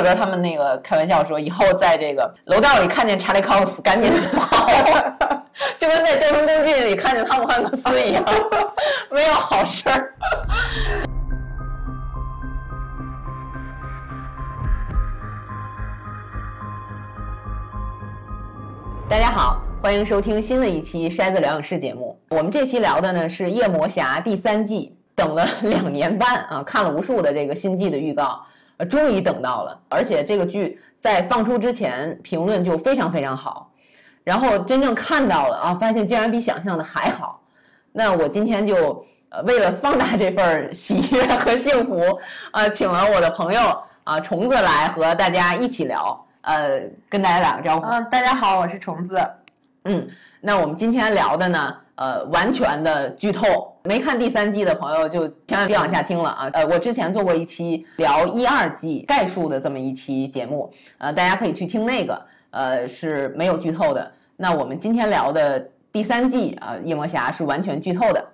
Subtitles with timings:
[0.00, 4.66] 或者他们那个开玩笑说，以后在这个楼道里看见查理·康斯，赶紧 跑，
[5.78, 8.24] 就跟在交通工具里看见汤姆·汉克斯一样，
[9.12, 10.14] 没有好事儿。
[19.06, 22.18] 大家好，欢迎收听新的一期《筛子疗养室》节目。
[22.30, 28.42] 我们这期聊的呢是《夜魔侠》第三季，等了两年半啊，看了无数的这个新季的预告，
[28.80, 29.78] 呃，终于等到了。
[29.90, 33.70] 而且这个剧在放出之前评论就非常非常好，
[34.24, 37.38] 然后真正看到了啊，发现竟然比想象的还好。
[37.92, 42.18] 那我今天就呃为了放大这份喜悦和幸福，
[42.52, 43.60] 呃，请了我的朋友
[44.04, 46.26] 啊虫子来和大家一起聊。
[46.42, 47.86] 呃，跟大家打个招呼。
[47.86, 49.20] 嗯，大家好，我是虫子。
[49.84, 50.08] 嗯，
[50.40, 56.50] 那我们今天聊的呢，呃，完全的剧透，没看第三季的朋友就千万别往下听了啊。
[56.54, 62.18] 呃，我之前做过一期聊一二季概述的这么一期节目，呃，大家可以去听那个，
[62.52, 64.10] 呃，是没有剧透的。
[64.34, 65.60] 那我们今天聊的
[65.92, 68.24] 第三季啊，夜魔侠是完全剧透的。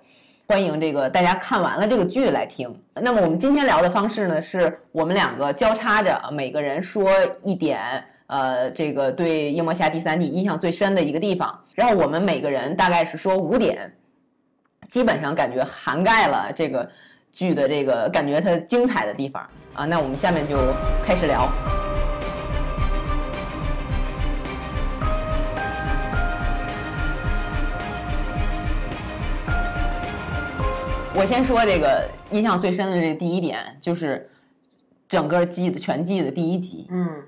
[0.47, 2.73] 欢迎这个大家看完了这个剧来听。
[2.93, 7.11] 那么我们今天聊的方式呢，是我们两个交叉着，每个人说
[7.43, 13.89] 一点，呃，这个对《夜魔侠》第三季印象最深的一个地方，然后我们每个人大概是说五点，
[14.89, 16.89] 基本上感觉涵盖了这个
[17.31, 19.85] 剧的这个感觉它精彩的地方啊。
[19.85, 20.57] 那我们下面就
[21.05, 21.49] 开始聊。
[31.15, 34.29] 我先说这个印象最深的这第一点，就是
[35.07, 36.87] 整个季的全季的第一集。
[36.91, 37.23] 嗯，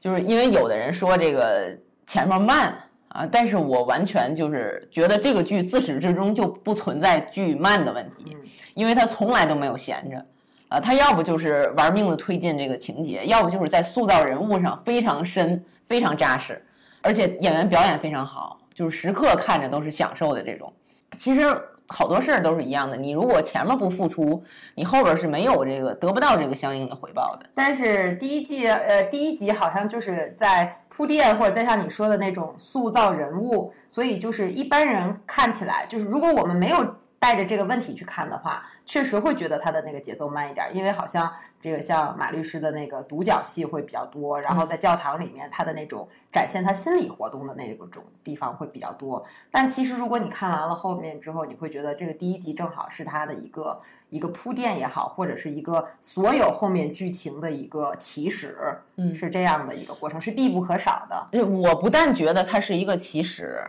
[0.00, 2.76] 就是因为有的人说这个前面慢
[3.08, 8.36] 啊，但是我完全就是觉得这个剧自始至终就不存在剧慢的问题，
[8.74, 10.24] 因为它从来都没有闲着，
[10.68, 16.64] 啊，他要不就是玩命的推进这个情节，要不就是在塑造人物上非常深、非常扎实，
[17.02, 20.72] 而且演员表演非常好，就是时刻看着都是享受的这种。
[21.18, 21.56] 其实。
[21.88, 24.42] 好多事儿都是一样的，你如果前面不付出，
[24.74, 27.46] 你后边是没有这个得不到这个相应的回报的。
[27.54, 36.96] 但是第一季，呃，第一集好像就是在铺垫，或者在像你说的那种塑造人物，所以就是一般人看起来，就是如果我们没有。
[37.26, 41.28] 带着这个问题去看的话，确实会觉得他的那个节奏慢一点，因为好像
[41.60, 49.24] 这个像马律师的那个独角戏会比较多，然后在教堂里面他的那种展现他心理活动的那种地方会比较多。
[49.50, 58.56] 但其实如果你看完了后面之后，你会觉得这个第一集正好是他的一个一个铺垫也好，或者是一个所有后面剧情的一个起始，
[58.94, 61.44] 嗯，是这样的一个过程，是必不可少的。
[61.44, 63.64] 我不但觉得它是一个起始。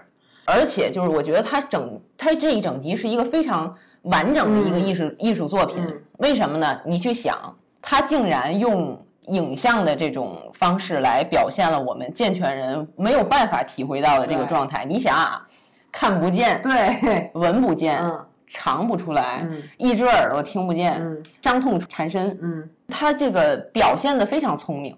[0.48, 5.76] 而且就是我觉得它整它这一整集是一个非常完整的一个艺术艺术作品。
[6.20, 6.80] 为什么呢？
[6.86, 7.38] 你去想，
[7.82, 8.98] 它竟然用
[9.28, 14.86] 影像的这种方式来表现了我们健全人没有办法体会到的这个状态。
[14.86, 15.46] 你想啊，
[15.92, 18.02] 看不见，对，闻不见，
[18.48, 19.46] 尝不出来，
[19.78, 21.06] 一只耳朵听不见，
[21.42, 24.98] 伤痛缠身，嗯，它这个表现的非常聪明。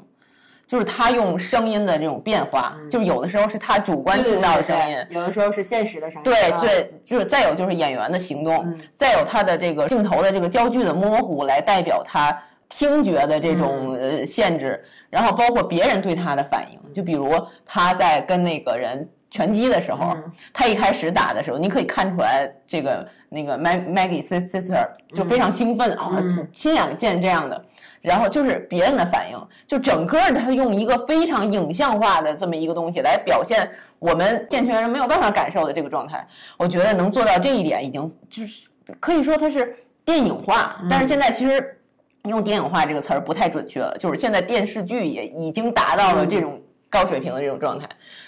[0.70, 6.24] 就是他用声音的这种变化，就是有的时候是他主观听到的声音，有的时候是现实的声音。
[6.24, 12.32] 对对，就是再有就是演员的行动，再有他的这个镜头的这个焦距的模糊，来代表他
[12.70, 17.34] 听觉的这种呃限制，然后包括别人对他的反应，就比如
[17.66, 20.16] 他在跟那个人拳击的时候，
[20.54, 27.66] 他一开始打的时候，你可以看出来这个那个 Mag Maggie sister 就非常兴奋啊，亲眼见这样的。
[28.02, 29.38] 然后就是别人的反应，
[29.68, 36.26] 就整个他用一个非常影像化的这么一个东西来表现我们健全人没有办法感受的这个状态。
[36.58, 38.62] 我觉得能做到这一点，已经就是
[39.00, 40.82] 可以说它是电影化。
[40.90, 41.78] 但是现在其实
[42.24, 47.86] 用电影化这个词儿不太准确了，就是现在电视剧也已经达到了这种高水平的这种状态。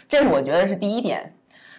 [0.10, 1.34] 这是我觉得是第一点。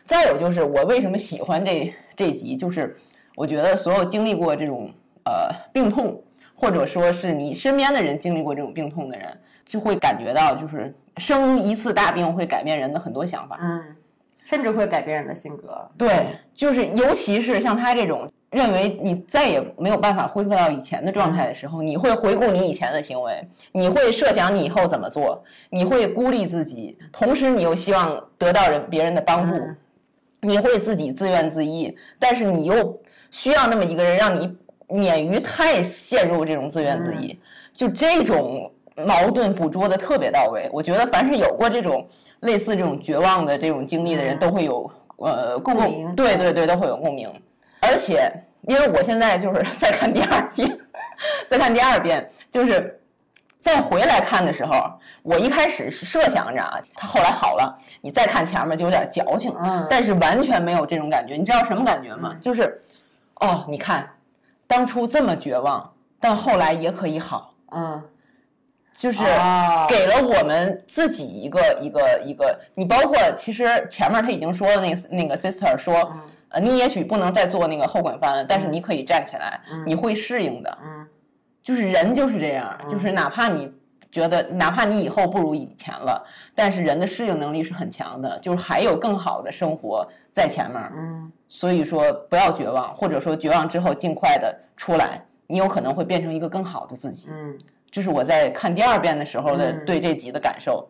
[0.06, 2.96] 再有就是我为什么喜欢这这集，就是
[3.36, 4.90] 我觉得所有经历过这种
[5.24, 6.22] 呃病痛。
[6.62, 9.36] 或者说是你身边的人经历过这种病痛的人，
[9.66, 13.96] 就会感觉到，就是生一次大病会改变人的很多想法，嗯，
[14.44, 15.90] 甚至会改变人的性格。
[15.98, 16.24] 对，
[16.54, 29.58] 就是尤其是像他这种认为你再也没有办法恢复到以前的状态的时候，你会回顾你以前的行为，你会设想你以后怎么做，你会孤立自己，同时你又希望得到人别人的帮助，
[30.40, 34.56] 你会自己自怨自艾，但是你又需要那么一个人让你。
[34.92, 37.36] 免于太陷入这种自怨自艾，
[37.72, 40.68] 就这种矛盾捕捉的特别到位。
[40.72, 42.06] 我觉得凡是有过这种
[42.40, 46.14] 类似这种绝望的这种经历的人，都会有呃共鸣。
[46.14, 47.32] 对对对，都会有共鸣。
[47.80, 48.30] 而且，
[48.68, 50.78] 因为我现在就是 在看第二遍，
[51.48, 53.00] 再看第二遍，就是
[53.60, 54.92] 再回来看的时候，
[55.22, 61.34] 我一开始是设想着啊，他后来好了，你再看前面就有点矫情，嗯但是完全没有这种感觉。
[61.34, 62.32] 你知道什么感觉吗？
[62.34, 62.80] 嗯就是，
[63.36, 64.08] 哦，你看，
[64.72, 68.02] 当初这么绝望，但后来也可以好，嗯，
[68.96, 72.58] 就是哦给了我们自己一个一个一个。
[72.74, 76.16] 你包括其实前面他已经说了，那个那个 sister 说，
[76.62, 80.78] 你也许不能再做那个后滚翻了，但是你可以站起来，嗯你会适应的。
[80.82, 81.06] 嗯
[81.62, 83.70] 就是人就是这样，就是哪怕你
[84.12, 86.24] 觉得，哪怕你以后不如以前了，
[86.54, 90.80] 但是人的适应能力是很强的，就是还有更好的生活在前面。
[90.94, 97.26] 嗯所以说不要绝望，或者说绝望之后尽快的出来，你有可能会变成一个更好的自己。
[97.30, 97.58] 嗯
[97.90, 100.88] 这是我在看第二遍的时候的嗯对这集的感受。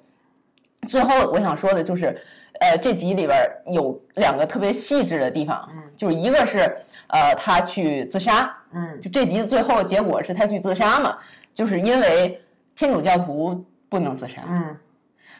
[0.88, 2.16] 最后我想说的就是，
[2.60, 6.58] 呃，这集里边有两个特别细致的地方，嗯就是一个是
[7.08, 11.18] 呃他去自杀，嗯就这集最后的结果是他去自杀嘛，
[11.54, 12.40] 就是因为
[12.74, 14.76] 天主教徒不能自杀，嗯。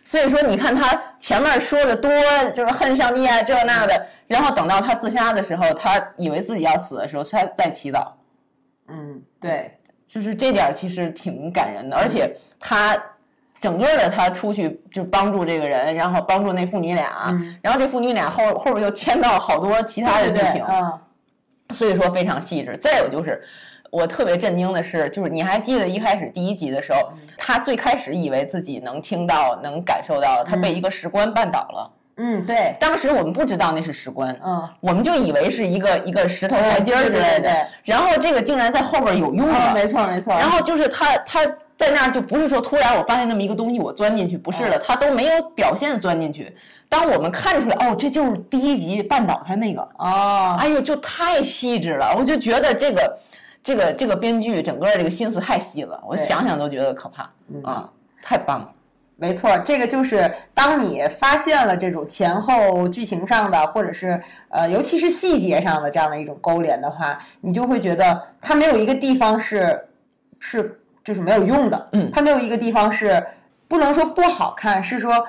[0.05, 2.11] 所以说你看他前面说的多
[2.53, 8.11] 就是恨上帝啊这那的，然后等到他自杀的时候，他以为自己要死的时候，他在祈祷，
[8.89, 13.01] 嗯，对，就是这点其实挺感人的，而且他
[13.61, 17.57] 整个的他出去就帮助这个人，然后帮助那父女俩，嗯。
[17.63, 21.01] 然后这父女俩后后边又牵到好多其他的对对对剧情，，嗯。
[21.71, 22.77] 所以说非常细致。
[22.77, 23.41] 再有就是，
[23.93, 31.91] 我特别震惊的是，就是你还记得一开始第一集的时候，他最开始以为自己能听到、能感受到，他被一个石棺绊倒了。
[32.17, 37.21] 嗯，对，当时我们不知道那是石棺，嗯，我们就以为是一个一个石头台阶儿之类的。
[37.21, 39.75] 对对对然后这个竟然在后边有用嗯，了。
[39.75, 41.45] 没错没错，然后就是他他
[41.77, 46.55] 在那儿就不是说突然我发现那么一个东西我钻进去，不是的，他都没有表现钻进去。
[46.89, 53.19] 当我们看出来哦，这就是第一集绊倒他那个，哦，哎呦，就太细致了，我就觉得这个
[53.63, 57.63] 这个这个编剧整个这个心思太细了，我想想都觉得可怕嗯。
[57.63, 57.91] 啊，
[58.23, 58.73] 太棒了。
[59.17, 69.81] 没错，这个就是当你发现了这种前后剧情上的，或者是呃，尤其是细节上的这样的一种勾连的话，你就会觉得它没有一个地方是
[70.41, 72.11] 是就是没有用的，嗯。
[72.11, 73.25] 它没有一个地方是
[73.69, 75.25] 不能说不好看，是说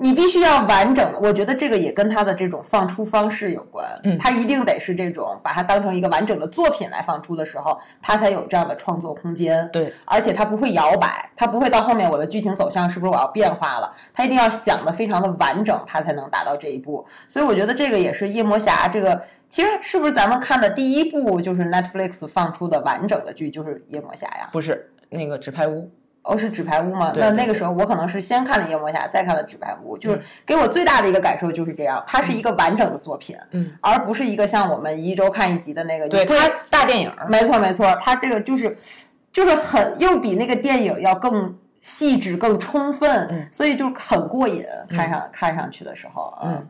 [0.00, 1.18] 你必须要完整的。
[1.20, 9.68] 我觉得这个也跟他的这种放出方式有关，嗯他一定得是这种把它当成一个完整的作品来放出的时候，他才有这样的创作空间。
[9.72, 13.92] 对，而且他不会摇摆，他不会到后面我的剧情走向是不是我要变化了？
[14.12, 17.06] 他一定要想的非常的完整，他才能达到这一步。
[17.28, 24.48] 所以我觉得这个也是夜魔侠这个，其实是不是咱们看的第一部就是 Netflix 放出的完整的剧就是夜魔侠呀？
[24.52, 25.90] 不是那个纸牌屋，
[26.24, 27.12] 哦，是纸牌屋吗？
[27.14, 36.08] 那那个时候我可能是先看了夜魔侠，再看了纸牌屋，就是给我最大的一个感受就是这样，它是一个完整的作品，嗯，而不是一个像我们一周看一集的那个。
[36.08, 38.74] 对，它它大电影，没错没错，它这个就是
[39.30, 44.64] 就是很又比那个电影要更细致、更充分，嗯所以就很过瘾。
[44.88, 46.66] 看上、看上去的时候，嗯，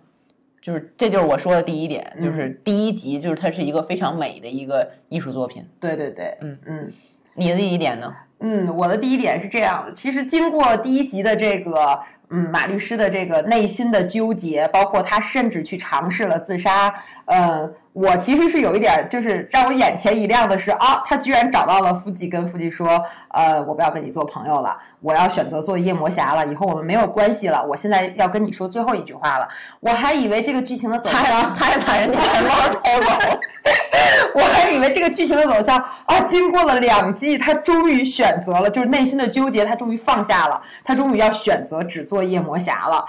[0.61, 5.65] 就是这就是我说的第一点，嗯就是第一集就是它是一个非常美的一个艺术作品。
[5.79, 6.93] 对对对，嗯嗯。
[7.37, 8.15] 你的第一点呢？
[8.47, 11.99] 嗯，我的第一点是这样的，其实经过第一集的这个，
[12.29, 16.95] 嗯，马律师的这个内心的纠结，包括他甚至去尝试了自杀，
[17.25, 29.49] 呃，我其实是有一点，就是让我眼前一亮的是啊，他居然找到了腹肌，跟腹肌说，呃，我不要跟你做朋友了，我要选择做夜魔侠了，以后我们没有关系了，我现在要跟你说最后一句话了，
[29.79, 33.39] 我还以为这个剧情的走向，他还把人家钱包偷走，
[34.35, 43.07] 我还以为这个剧情的走向啊，经过了两季，他终于选择了，就是内心的纠结，他终于放下了，他终于要选择只做夜魔侠了。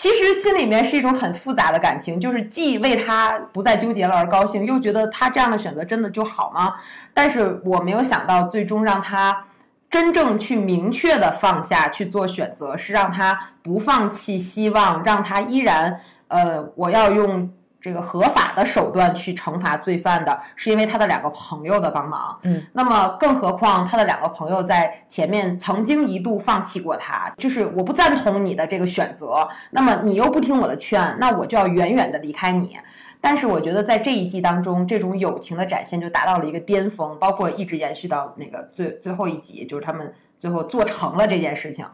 [0.00, 6.76] 其实心里面是一种很复杂的感情，就是既为他不再纠结了而高兴，又觉得他这样的选择真的就好吗？
[7.12, 9.44] 但是我没有想到，最终让他
[9.90, 22.38] 真正去明确的放下去做选择，是让他不放弃希望，让他依然呃，我要用这个合法的手段去惩罚罪犯的，是因为他的两个朋友的帮忙。
[22.42, 32.76] 嗯，那么更何况他的两个朋友在前面曾经一度放弃过他，就是我不赞同你的这个选择，那么你又不听我的劝，那我就要远远的离开你。
[33.22, 41.84] 但是我觉得在这一季当中，这种友情的展现就达到了一个巅峰，包括一直延续到那个最最后一集，就是他们最后做成了这件事情。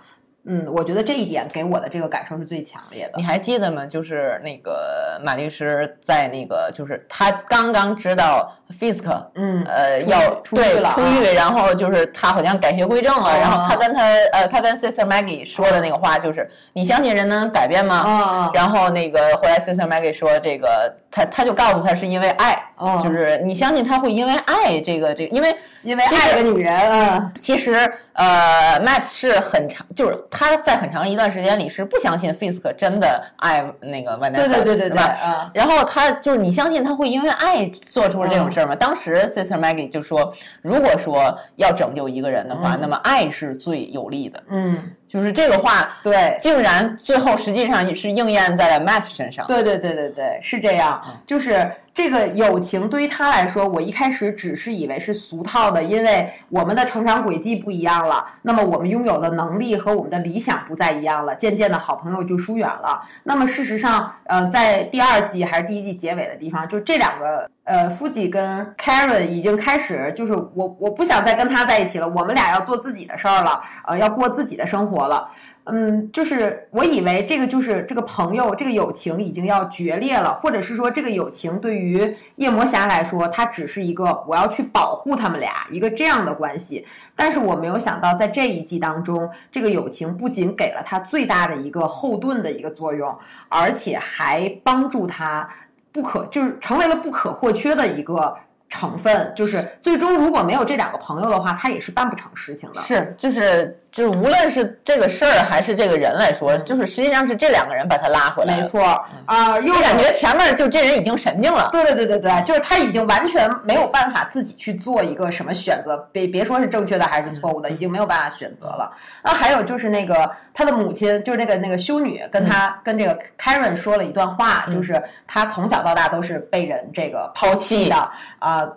[0.47, 3.23] 嗯，我觉得这一点给我的这个感受是最强烈的你。
[3.23, 3.85] 还记得吗？
[3.85, 17.97] 就是那个马律师在那个，就是他刚刚知道 Fisk 嗯，呃要对出狱了啊出狱，然后就是他好像改邪归正了，啊然后他跟他呃他跟 Sister Maggie 说的那个话就是你相信人能改变吗？
[17.97, 27.73] 啊，然后那个后来 Sister Maggie 说这个他他就告诉他是因为爱，哦就是你相信他会因为爱这个这个，因为因为爱个女人，啊其实
[28.13, 35.03] 呃，Matt 是很长，就是他在很长一段时间里是不相信 Fisk 真的爱那个 Vanessa，对对对对对，是吧？
[35.05, 38.77] 啊，然后他就是你相信他会因为爱做出这种事儿吗？
[38.77, 44.43] 当时 Sister Maggie 就说，如果说要拯救一个人的话，嗯那么爱是最有利的。
[44.51, 44.79] 嗯，
[45.17, 46.39] 就是这个话，对。
[46.43, 49.47] 竟然最后实际上是应验在了 Matt 身上。
[49.47, 51.03] 对对对对对，是这样。
[51.25, 63.01] 就是这个友情对于他来说，我一开始只是以为是俗套的，因为我们的成长轨迹不一样了，那么我们拥有的能力和我们的理想不再一样了，渐渐的好朋友就疏远了。
[63.23, 75.31] 那么事实上，呃，在第二季还是第一季结尾的地方，就这两个呃，夫吉跟 Karen 已经开始，就是我我不想再跟他在一起了，我们俩要做自己的事儿了，呃，要过自己的生活了。
[75.69, 86.87] 嗯，就是我以为这个就是这个朋友，这个友情已经要决裂了，或者是说这个友情对于夜魔侠来说，它只是一个我要去保护他们俩一个这样的关系。
[87.17, 93.19] 但是我没有想到，在这一季当中，这个友情不仅给了他最大的一个后盾的一个作用，
[93.49, 95.49] 而且还帮助他
[95.91, 98.37] 不可就是成为了不可或缺的一个。
[98.69, 102.83] 成分就是最终如果没有这两个朋友的话，他也是办不成事情的。
[102.83, 108.61] 是，就是就是，无论是这个事儿还是这个人来说，就是实际上是这两个人把他拉回来。
[108.61, 108.83] 没，错，
[109.25, 111.71] 啊、又又感觉前面就这人已经神经了。
[111.73, 118.93] 对对对对对，就是他已经完全没有办法自己去做一个什么选择，别别说是正确的还是错误的，已经没有办法选择了。
[119.23, 127.97] 那还有就是那个他的母亲，就是那个那个修女，跟他、跟这个 Karen 说了一段话，就是他从小到大都是被人这个抛弃的
[128.41, 128.69] 啊、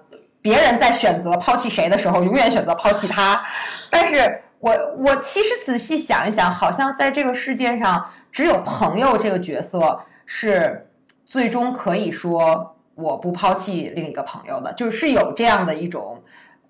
[0.42, 3.44] 别人在选择抛弃谁的时候，永远选择抛弃他。
[3.90, 10.88] 但是我我其实仔细想一想，好像在这个世界上，只有朋友这个角色是
[11.26, 16.22] 最终可以说我不抛弃另一个朋友的，就是有这样的一种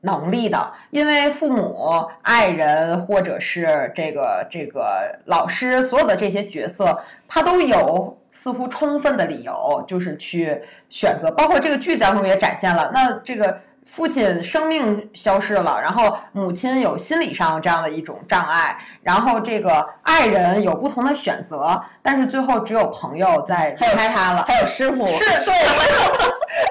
[0.01, 0.72] 能力的。
[0.91, 8.15] 因为父母、爱人或者是这个这个老师，所有的这些角色，他都有。
[8.31, 12.89] 似乎充分的理由，就是去选择，包括这个剧当中也展现了。
[12.93, 13.60] 那这个
[13.91, 24.46] 父亲生命消失了，然后母亲有心理上这样的一种障碍，然后这个爱人有不同的选择，但是最后只有朋友在离开他了。
[24.48, 25.53] 还有师傅，是对，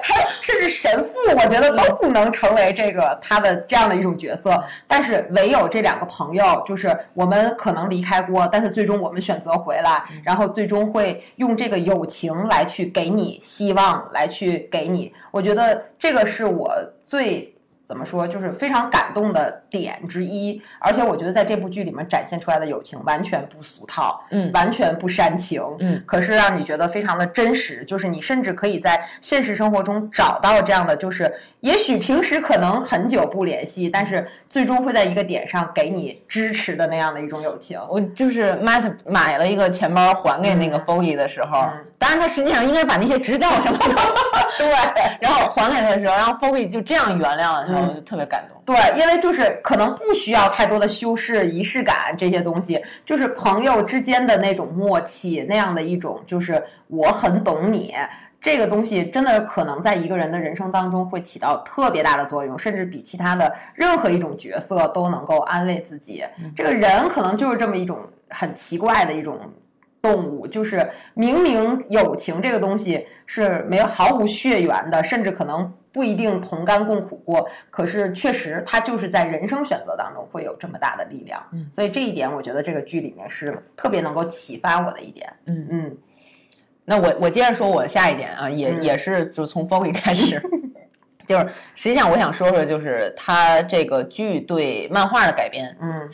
[0.01, 4.63] 还 有甚至神父，我觉得都不能成为这个他的这样的一种角色。
[4.87, 15.13] 但是唯有这两个朋友，就是我们可能离开过，但是最终我们选择回来，然后最终会用这个友情来去给你希望，来去给你。
[15.31, 16.73] 我觉得这个是我
[17.09, 17.55] 最。
[17.89, 37.81] 怎么说，就是非常感动的点之一，而且我觉得在这部剧里面展现出来的友情完全不俗套，嗯完全不煽情，嗯，可是让你觉得非常的真实，就是你甚至可以在现实生活中找到这样的，就是也许平时可能很久不联系，但是最终会在一个点上给你支持的那样的一种友情。
[37.89, 43.87] 我就是 Matt 买了一个钱包还给那个 Foggy 的时候，嗯当然他实际上应该把那些执照什么的
[44.57, 44.67] 对，
[45.21, 48.57] 然后还给他的时候，然后 Foggy 就这样原谅了他，嗯我就特别感动。
[48.65, 57.93] 对，因为就是可能不需要太多的修饰、仪式感这些东西，就是朋友之间的那种默契，那样的一种就是我很懂你。
[58.41, 66.23] 这个东西真的可能在一个人的人生当中会起到特别大的作用，甚至比其他的任何一种角色都能够安慰自己。
[66.55, 69.37] 这个人可能就是这么一种很奇怪的一种
[70.01, 81.43] 动物，就是明明友情这个东西是没有毫无血缘的，甚至可能不一定同甘共苦过，可是确实它就是在人生选择当中会有这么大的力量。
[81.51, 85.31] 嗯，所以这一点我觉得这个剧里面是特别能够启发我的一点。
[85.45, 85.97] 嗯嗯
[86.85, 90.41] 那我我接着说我下一点啊，也、嗯也是就从 Foggy 开始，
[91.27, 95.75] 就是实际上我想说说，就是他这个剧对漫画的改编。
[95.81, 96.09] 嗯。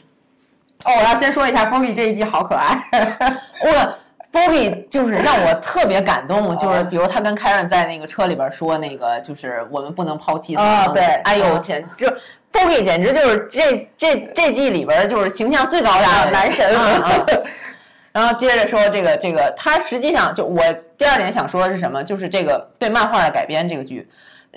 [0.86, 2.78] 哦，我要先说一下 Foggy 这一季好可爱。
[3.64, 3.96] 我
[4.32, 10.64] Foggy 就是让我特别感动，就是比如他跟 Karen 在那个车里边说那个，就是我们不能抛弃他。
[10.64, 12.08] 啊对哎呦啊天，就
[12.54, 17.26] Foggy 简直就是这这这季里边就是形象最高大的男神啊啊
[18.14, 20.62] 然后接着说这个这个，他实际上就我
[20.98, 22.04] 第二点想说的是什么？
[22.04, 24.08] 就是这个对漫画的改编这个剧。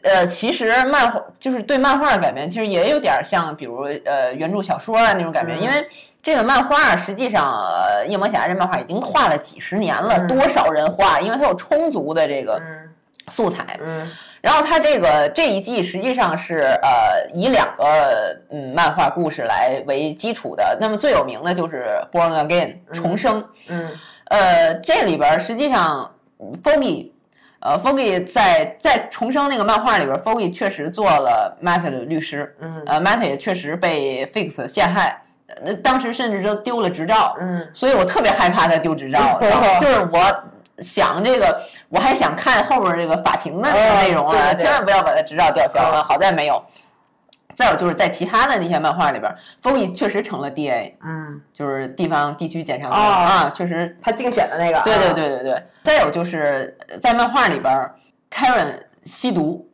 [0.04, 5.88] 呃，其实漫画就是对漫画的改编，其实也有点像，比如呃原著小说啊那种改编，嗯因为
[6.22, 11.20] 这个漫画实际上，呃，夜魔侠这漫画已经画了几十年了，嗯多少人画？
[11.20, 12.90] 因为它有充足的这个嗯
[13.28, 13.78] 素材。
[13.82, 14.10] 嗯
[14.40, 23.44] 然后它这个这一季实际上是呃以两个嗯漫画故事来为基础的，那么最有名的就是《Born Again》重生。
[23.66, 23.90] 嗯
[24.26, 26.14] 呃，这里边儿实际上
[26.62, 27.10] Foggy
[27.60, 40.20] 呃，Foggy 在在重生那个漫画里边 f o g y 确实做了 Matt 的律师，嗯呃，Matt 也确实被 Fix 陷害，呃，当时甚至都丢了执照，嗯所以我特别害怕他丢执照，然后就是我
[40.82, 46.62] 想这个，我还想看后边这个法庭的内容啊，千万不要把他执照吊销了，好在没有。
[47.56, 55.62] 再有就是在其他的那些漫画里边 g y 确实成了 DA，嗯，就是地方地区检察官、哦啊，确实他竞选的那个，对对啊，对对对。
[55.82, 57.96] 再有就是呃在漫画里边儿
[58.30, 59.68] ，Karen 吸毒，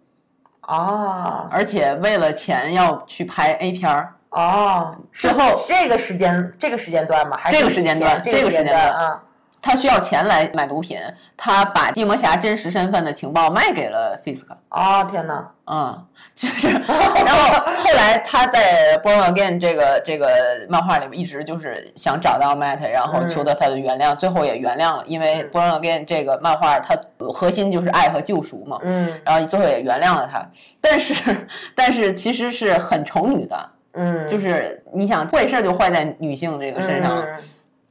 [0.63, 4.14] 哦而且为了钱要去拍 A 片儿。
[4.35, 7.37] 哦，之后这个时间这个时间段吗？
[7.41, 9.21] 还是这个时间段这个时间段啊？
[9.63, 10.99] 他需要钱来买毒品，
[11.39, 14.45] 他把地魔侠真实身份的情报卖给了 Fisk。
[14.69, 15.49] 哦天哪！
[15.67, 20.29] 嗯， 就是，然后后来他在《Born Again》这个这个
[20.69, 26.95] 漫画里面一直就是想找到 Matt，然后求得他的原谅，最后也原谅了，因为《Born Again》这个漫画它
[27.33, 30.47] 核心就是爱和救赎嘛，嗯然后最后也原谅了他，
[30.83, 31.15] 但是
[31.75, 37.27] 但是其实是很丑女的，嗯，就是你想坏事就坏在女性这个身上，嗯。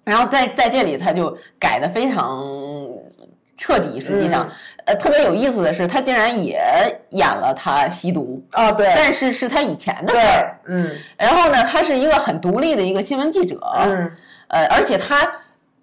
[0.03, 2.43] 然后在在这里他就改的非常
[3.57, 4.49] 彻底，实际上，
[4.85, 6.61] 呃，特别有意思的是，他竟然也
[7.11, 8.91] 演了他吸毒，哦对。
[8.95, 10.59] 但是是他以前的事对儿。
[10.67, 10.91] 嗯。
[11.17, 14.11] 然后呢，他是一个很独立的一个新闻记者，嗯。
[14.49, 15.15] 呃，而且他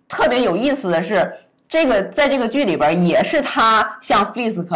[0.08, 1.32] 特别有意思的是，
[1.68, 4.66] 这个在这个剧里边也是他向 Fisk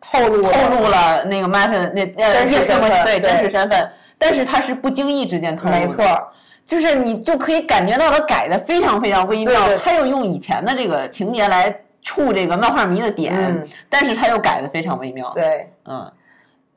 [0.00, 3.90] 透露透露了那个 Matt 那呃真实叶身份对对真实身份，
[4.22, 6.04] 但是他是不经意之间透露的，没错，
[6.64, 13.68] 就是你就可以感觉到他改的非常非常微妙，他又用以前的这个情节来触这个漫画迷的点，嗯。
[13.90, 15.68] 但是他又改的非常微妙，对。
[15.84, 16.10] 嗯，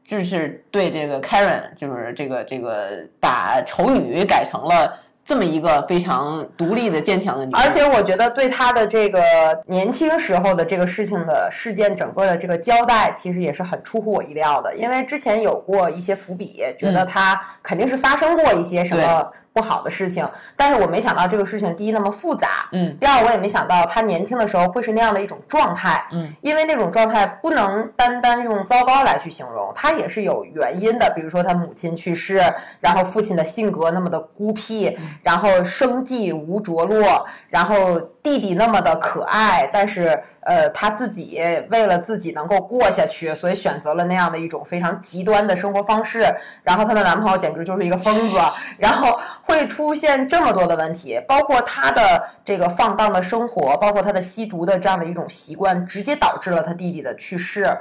[0.03, 9.19] 就是对这个 Karen，就是这个这个把丑女改成了这么一个非常独立的坚强的女人，而且我觉得对她的这个
[9.65, 22.95] 年轻时候的这个事情的事件整个的这个交代，其实也是很出乎我意料的，因为之前有过一些伏笔，觉得她肯定是发生过一些什么不好的事情，但是我没想到这个事情第一那么复杂，嗯。
[22.99, 26.31] 第二我也没想到他年轻的时候会是那样的一种状态，嗯。
[26.41, 31.11] 因为那种状态不能单单用糟糕来去形容，它也是有原因的。
[31.15, 32.43] 比如说他母亲去世，
[32.79, 46.25] 然后父亲的性格那么的孤僻，然后生计无着落，然后弟弟那么的可爱，但是呃他自己为了自己能够过下去，所以选择了那样的一种非常极端的生活方式。
[46.63, 48.37] 然后她的男朋友简直就是一个疯子，
[48.77, 57.77] 然后会出现这么多的问题，包括她的这个放荡的生活，包括她的吸毒的这样的一种习惯，直接导致了她弟弟的去世。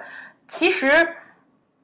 [0.47, 0.89] 其实，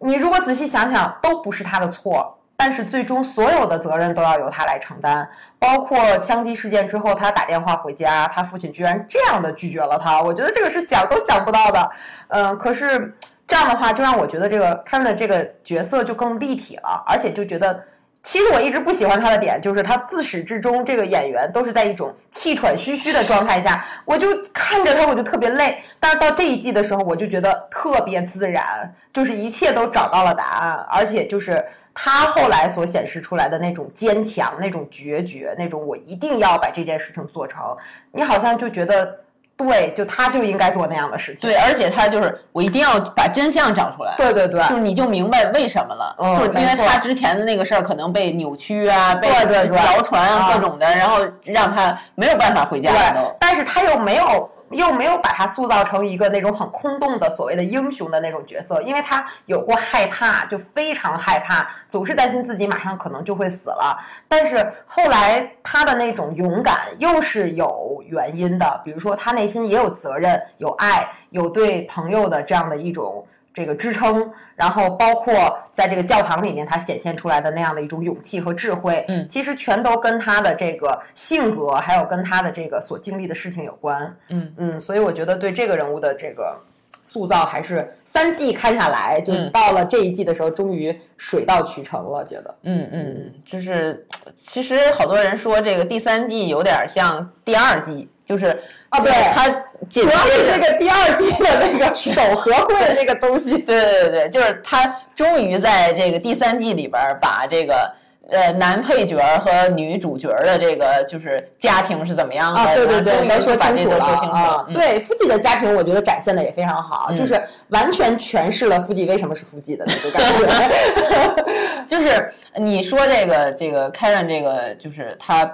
[0.00, 2.39] 你如果仔细想想，都不是她的错。
[2.60, 5.26] 但是最终所有的责任都要由他来承担，
[5.58, 11.90] 包括枪击事件之后，他打电话回家，他父亲居然这样的拒绝了他，我觉得这个是想都想不到的。
[12.28, 13.16] 嗯，可是
[13.48, 17.82] 这样的话，就让我觉得这个凯文的这个角色就更立体了，而且就觉得。
[18.22, 25.78] 其实我一直不喜欢他的点，就是他自始至终这个演员都是在一种气喘吁吁的状态下，我就看着他我就特别累。
[25.98, 31.64] 但是到这一季的时候，我就觉得特别自然，就是一切都找到了答案，而且就是
[31.94, 37.76] 他后来所显示出来的那种坚强、那种决绝、那种我一定要把这件事情做成，
[38.12, 39.18] 你好像就觉得
[39.56, 41.50] 对，就他就应该做那样的事情。
[41.50, 63.98] 对，而且他就是我一定要把真相找出来，对对对，就是你就明白为什么了，嗯就是因为他之前的那个事儿可能被扭曲啊，被谣传啊啊各种的，然后让他没有办法回家对都。，但是他又没有又没有把他塑造成一个那种很空洞的所谓的英雄的那种角色，因为他有过害怕，就非常害怕，总是担心自己马上可能就会死了。
[64.28, 73.26] 但是后来他的那种勇敢又是有原因的，比如说他内心也有责任、有爱、有对朋友的这样的一种。
[73.52, 84.16] 这个支撑，然后包括在这个教堂里面，他显现出来的那样的一种勇气和智慧，嗯其实全都跟他的这个性格，还有跟他的这个所经历的事情有关。
[84.28, 86.56] 嗯嗯，所以我觉得对这个人物的这个
[87.02, 92.24] 塑造，还是三季看下来，就嗯到了这一季的时候，终于水到渠成了。
[92.24, 94.06] 觉得，嗯嗯嗯，就是
[94.46, 98.46] 其实好多人说这个第三季有点像第二季，就是
[98.90, 99.48] 啊对它
[99.88, 103.58] 紧主要是这个第二季的那个 手和会的这个东西。
[103.58, 107.92] 对对对对，就是他终于在这个第三季里边儿把这个
[108.30, 114.64] 呃男配角儿和女主角儿的这个就是家庭是怎么样的，啊，对对对，于都说清楚了啊。
[114.68, 121.84] 嗯对，夫妻的家庭，我觉得展现的也非常好，嗯就是完全诠释了夫妻为什么是夫妻的那种感觉。
[121.88, 125.50] 就是你说这个这个 Karen 这个就是他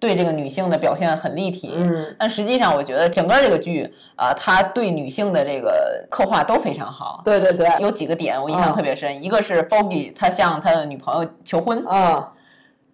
[0.00, 1.72] 对这个女性的表现很立体。
[1.74, 7.20] 嗯，但实际上我觉得整个这个剧啊，他对女性的这个刻画都非常好。
[7.24, 12.28] 对对对，有几个点我印象特别深，一个是 Foggy 他向他的女朋友求婚，嗯，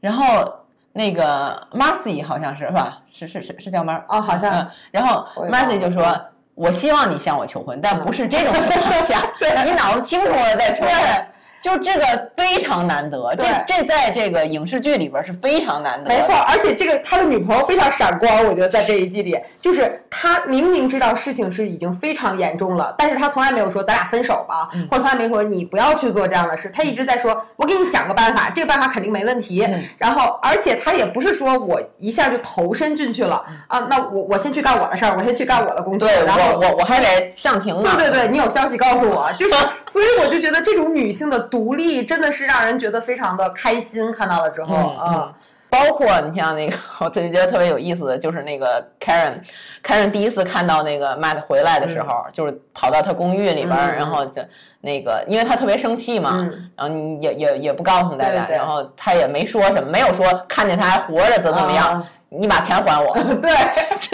[0.01, 0.53] 然后
[0.93, 3.03] 那个 Marcy 好像是是吧？
[3.11, 6.19] 是是是是叫 Mar 哦，好像嗯，然后我也忘了 Marcy 就说。
[6.57, 9.27] 我希望你向我求婚，但不是这种情况下。
[9.41, 11.25] 对你脑子清楚了再求婚对，
[11.65, 13.35] 就这个非常难得。
[13.39, 16.11] 这这在这个影视剧里边是非常难得。
[16.11, 29.65] 没错，而且这个他的女朋友非常闪光，我觉得在这一季里，就是他明明知道事情是已经非常严重了，但是他从来没有说咱俩分手吧，嗯或者从来没说你不要去做这样的事，他一直在说，我给你想个办法，这个办法肯定没问题。
[29.65, 37.95] 嗯然后，而且他也不是说我一下就投身进去了啊，那我我先去干我的事儿，我先去干我的工作，然后我我我还得上庭呢。
[37.97, 39.55] 对对对，你有消息告诉我，就是，
[39.91, 44.11] 所以我就觉得这种女性的独立真的是让人觉得非常的开心。
[44.11, 45.35] 看到了之后，嗯嗯。
[45.71, 54.43] 包括你像那个，我特别觉得特别有意思的就是那个 Karen，Karen 第一次看到那个 Matt 回来的时候，就是跑到他公寓里边然后就
[54.81, 56.71] 那个，因为他特别生气嘛，嗯。
[56.77, 58.57] 然后也也也不告诉大家，对对对。
[58.57, 62.11] 然后他也没说什么，没有说看见他还活着怎么怎么样，啊。
[62.37, 63.15] 你把钱还我。
[63.41, 64.14] 对，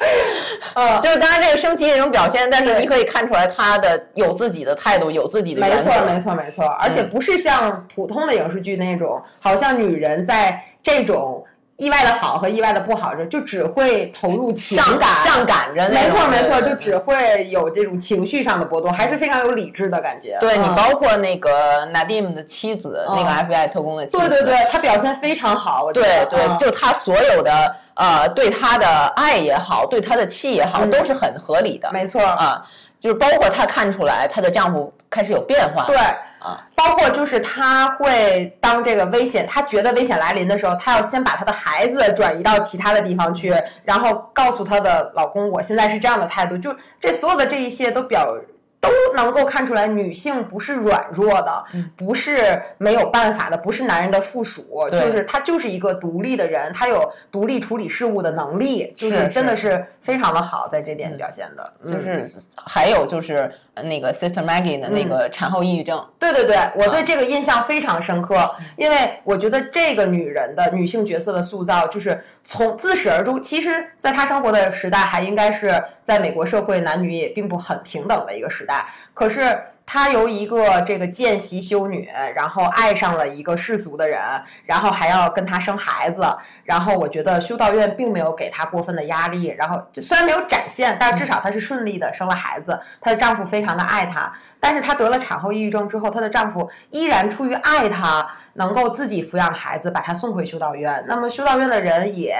[0.74, 5.70] 嗯，就是当然这个生气那种表现，但是你可以看出来他的有自己的态度，有自己的没。
[5.82, 11.44] 错，没错，没错，而且不是像普通的影视剧那种，好像女人在这种
[11.76, 20.38] 意外的好和意外的不好这就只会投入情感，上赶着，没错，没错，对就只会有这种情绪上的波动，还是非常有理智的感觉。
[20.38, 32.64] 嗯对你包括那个 Nadim 的妻子，嗯那个 FBI 特工的妻子，对对对，她表现非常好，我觉得对对，嗯就他所有的呃对他的爱也好，对他的气也好，嗯都是很合理的没错，啊。
[33.00, 35.96] 就是包括她看出来她的丈夫开始有变化，对。
[36.74, 43.54] 包括就是她会当这个危险，她觉得危险来临的时候，她要先把她的孩子转移到其他的地方去，
[43.84, 46.56] 然后告诉她的老公，我现在是这样的态度。
[46.58, 48.34] 就这所有的这一切都表
[48.88, 51.90] 都能够看出来，女性不是软弱的，嗯。
[51.96, 59.84] 不是没有办法的，不是男人的附属，就是她就是一个独立的人，她有独立处理事务的能力，就是是真的是。
[60.04, 61.94] 非常的好，在这点表现的，嗯。
[61.94, 73.42] 就是还有就是呃那个 Sister Maggie 的那个产后抑郁症，对对对，我对这个印象非常深刻，因为我觉得这个女人的女性角色的塑造，就是从自始而终。
[73.42, 78.73] 其实，在她生活的时代，还应该是在美国社会男女也并不很平等的一个时代。
[79.12, 84.20] 可是，她由一个这个见习修女，然后爱上了一个世俗的人，
[84.64, 86.26] 然后还要跟他生孩子。
[86.64, 89.54] 然后，我觉得修道院并没有给她过分的压力。
[89.58, 94.32] 然后，虽然没有展现，但至少她是顺利的生了孩子，她的丈夫非常的爱她。
[94.58, 101.04] 但是她得了产后抑郁症之后，她的丈夫依然出于爱她，能够自己抚养孩子，把她送回修道院。
[101.06, 102.34] 那么修道院的人也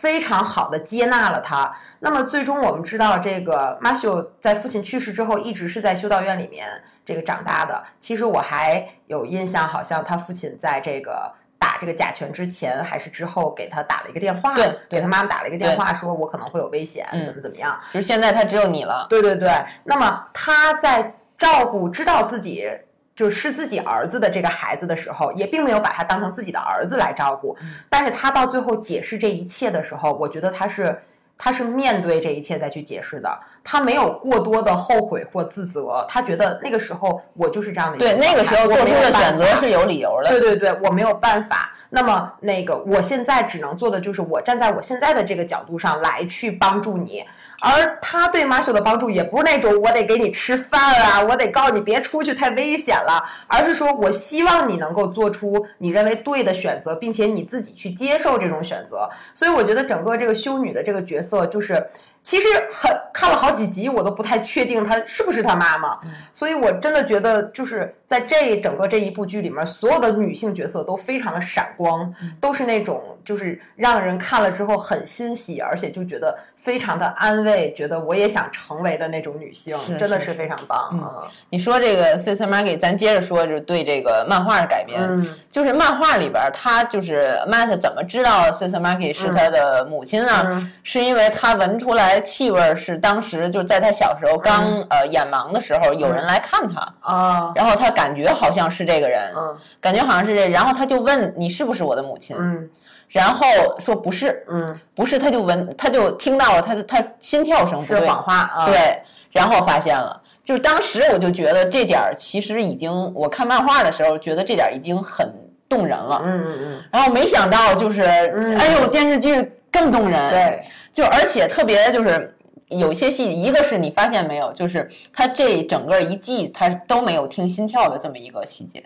[0.00, 1.74] 非常好的接纳了他。
[2.00, 6.66] 那么最终我们知道，这个马修在父亲去世之后，一直是在修道院里面
[7.04, 7.82] 这个长大的。
[8.00, 11.32] 其实我还有印象，好像他父亲在这个。
[11.58, 17.80] 打这个甲醛之前还是之后，给他打了一个电话，对对给他妈妈打了一个电话，说我可能会有危险，嗯怎么怎么样。
[17.94, 19.50] 就是现在他只有你了，对对对，
[19.82, 22.70] 那么他在照顾知道自己
[23.16, 27.56] 就是自己儿子的这个孩子的时候，也并没有把他当成自己的儿子来照顾。
[27.88, 31.02] 但是他到最后解释这一切的时候，我觉得他是
[31.38, 41.72] 他是面对这一切再去解释的，他没有过多的后悔或自责，他觉得那个时候我就是这样的一个对那个时候做出的选择是有理由的，对对对，我没有办法。
[41.90, 47.24] 那么那个，我现在只能做的就是我站在我现在的这个角度上来去帮助你。
[47.60, 59.10] 而他对马修的帮助也不是那种我得给你吃饭啊，我得告诉你别出去太危险了，而是说我希望你能够做出你认为对的选择，并且你自己去接受这种选择。
[59.34, 61.84] 所以我觉得整个这个修女的这个角色就是。
[62.26, 65.96] 其实很看了好几集，我都不太确定她是不是她妈妈，
[66.32, 80.88] 所以我真的觉得就是在这整个这一部剧里面，所有的女性角色都非常的闪光，都是那种就是让人看了之后很欣喜，而且就觉得非常的安慰，觉得我也想成为的那种女性，是真的是非常棒。
[80.92, 85.26] 嗯你说这个 Sister Maggie，咱接着说，就是对这个漫画的改编，嗯。
[85.50, 90.32] 就是漫画里边儿，他就是 Matt 怎么知道 Sister Maggie 是他的母亲呢？
[90.46, 90.72] 嗯。
[90.84, 99.56] 是因为他闻出来气味是当时就是在他小时候刚、嗯呃眼盲的时候，有人来看他，啊，然后他感觉好像是这个人，嗯。
[99.80, 102.68] 感觉好像是这，然后他就问你是不是我的母亲，嗯
[103.08, 103.46] 然后
[103.78, 109.00] 说不是，嗯，不是，他就闻，他就听到了他的他心跳声不对，是谎话啊，对，
[109.32, 115.32] 然后发现了，就是当时我就觉得这点儿其实已经，我看漫画的时候觉得这点儿已经很
[115.68, 116.20] 动人了。
[116.24, 120.30] 嗯嗯嗯，然后没想到就是，哎呦，电视剧更动人。
[120.30, 122.36] 对，就而且特别就是
[122.68, 128.82] 有一些戏，一个是你发现没有，就是他这整个一季他都没有听心跳的这么一个细节。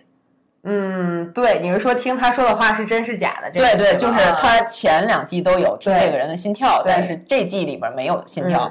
[0.62, 3.50] 嗯，对，你是说听他说的话是真是假的？
[3.50, 8.70] 对对，就是他前两季都有听这个人的心跳，但是这季里边没有心跳。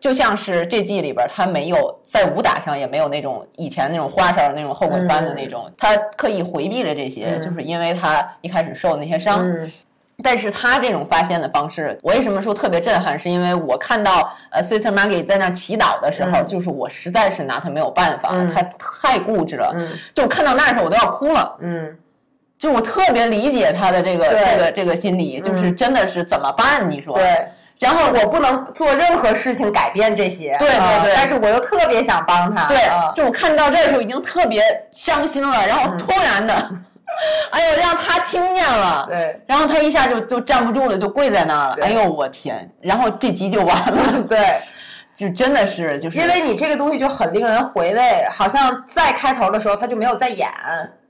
[0.00, 9.46] 就像是这季里边，他没有在武打上也没有那种以前那种花哨那种后滚翻的那种，他刻意回避了这些，就是因为他一开始受的那些伤。
[10.22, 13.18] 但是他这种发现的方式，我为什么说特别震撼？
[13.18, 19.74] 是因为我看到呃，Sister Maggie 在那祈祷的时候，就是我实在是拿他没有办法，他太固执了。
[20.14, 21.56] 就看到那时候我都要哭了。
[21.60, 21.96] 嗯，
[22.58, 26.90] 就我特别理解他的这个这个这个心理，就是真的是怎么办？
[26.90, 27.14] 你说？
[27.14, 27.24] 对。
[27.78, 32.76] 然后我不能做任何事情改变这些，对对对，但是我又特别想帮他，对，
[33.14, 34.60] 就我看到这儿时候已经特别
[34.92, 36.70] 伤心了，然后突然的，
[37.50, 44.60] 哎呦，让他听见了，对，然后他一下就就站不住了，就跪在那儿了，哎呦我天，然后这集就完了， 对，
[45.20, 50.48] 就真的是就是因为你这个东西就很令人回味，好像在开头的时候他就没有在演。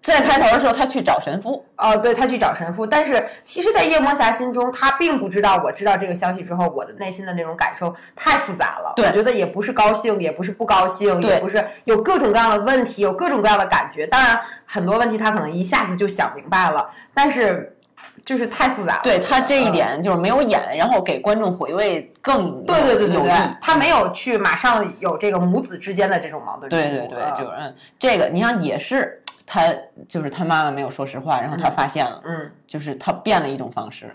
[0.03, 1.63] 在开头的时候，他去找神父。
[1.77, 2.87] 哦，对，他去找神父。
[2.87, 5.61] 但是，其实，在夜魔侠心中，他并不知道。
[5.63, 8.95] 我知道这个消息之后，我的内心的那种感受太复杂了。
[8.97, 14.07] 对，我觉得也不是高兴，也不是不高兴，也不是有各种各样的问题，有各种各样的感觉。
[14.07, 17.77] 当然，很多问题他可能一下子就想明白了，但是
[18.25, 19.01] 就是太复杂了。
[19.03, 26.69] 对他这一点就是没有演，然后给观众回味更对对对对对，他没有去马上有这个母子之间的这种矛盾。
[26.69, 29.17] 对对对，就是嗯，这个你像也是。
[29.53, 29.65] 他
[30.09, 34.09] 就是他妈妈没有说实话，然后他发现了，嗯，就是他变了一种方式。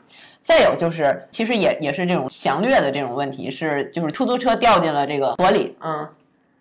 [0.45, 6.07] 再有就是，其实也也是这种详略的这种问题，是就是出租车掉进了这个河里，嗯，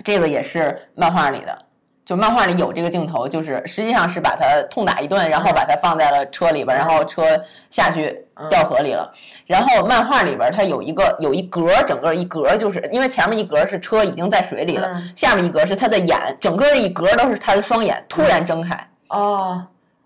[0.02, 1.63] 这个也是漫画里的，
[2.04, 7.22] 就漫画里有这个镜头，就是实际上是把他痛打一顿，然后把他放在了车里边，然后车
[7.70, 8.14] 下去
[8.50, 9.10] 掉河里了。
[9.46, 18.88] 然后漫画里边它有一个有一格，整个一格就是因为前面一格是车已经在水里了，下面一格是他的眼，整个一格都是他的双眼突然睁开。
[19.08, 19.62] 哦，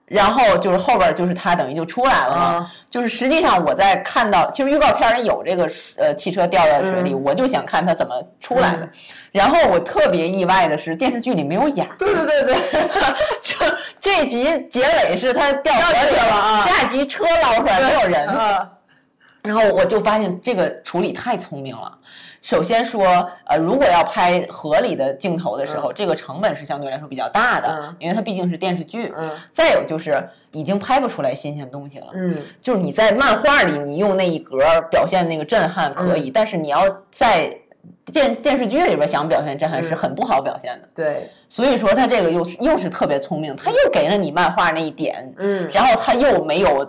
[0.08, 8.88] 然后就是后边就是他等于就出来了嘛，就是实际上我在看到其实预告片里有这个呃汽车掉在水里，我就想看他怎么出来的，
[9.32, 12.56] 然后我特别意外的是电视剧里没有演，对对对对，
[13.42, 13.54] 就
[14.00, 18.28] 这集结尾是他掉河里了啊，下集车捞出来没有人。
[19.48, 21.98] 然后我就发现这个处理太聪明了。
[22.42, 23.02] 首先说，
[23.46, 29.10] 呃，如果要拍合理的镜头的时候，这个成本是相对来说比较大的，因为它毕竟是电视剧。
[29.16, 29.30] 嗯。
[29.54, 32.08] 再有就是已经拍不出来新鲜东西了。
[32.12, 32.36] 嗯。
[32.60, 34.58] 就是你在漫画里，你用那一格
[34.90, 37.56] 表现那个震撼可以，但是你要在
[38.12, 40.88] 电电视剧里边想表现震撼是很不好表现的。
[40.94, 41.28] 对。
[41.50, 46.86] 所以说他这个又是又是特别聪明，他又给了你漫画那一点，嗯，然后他又没有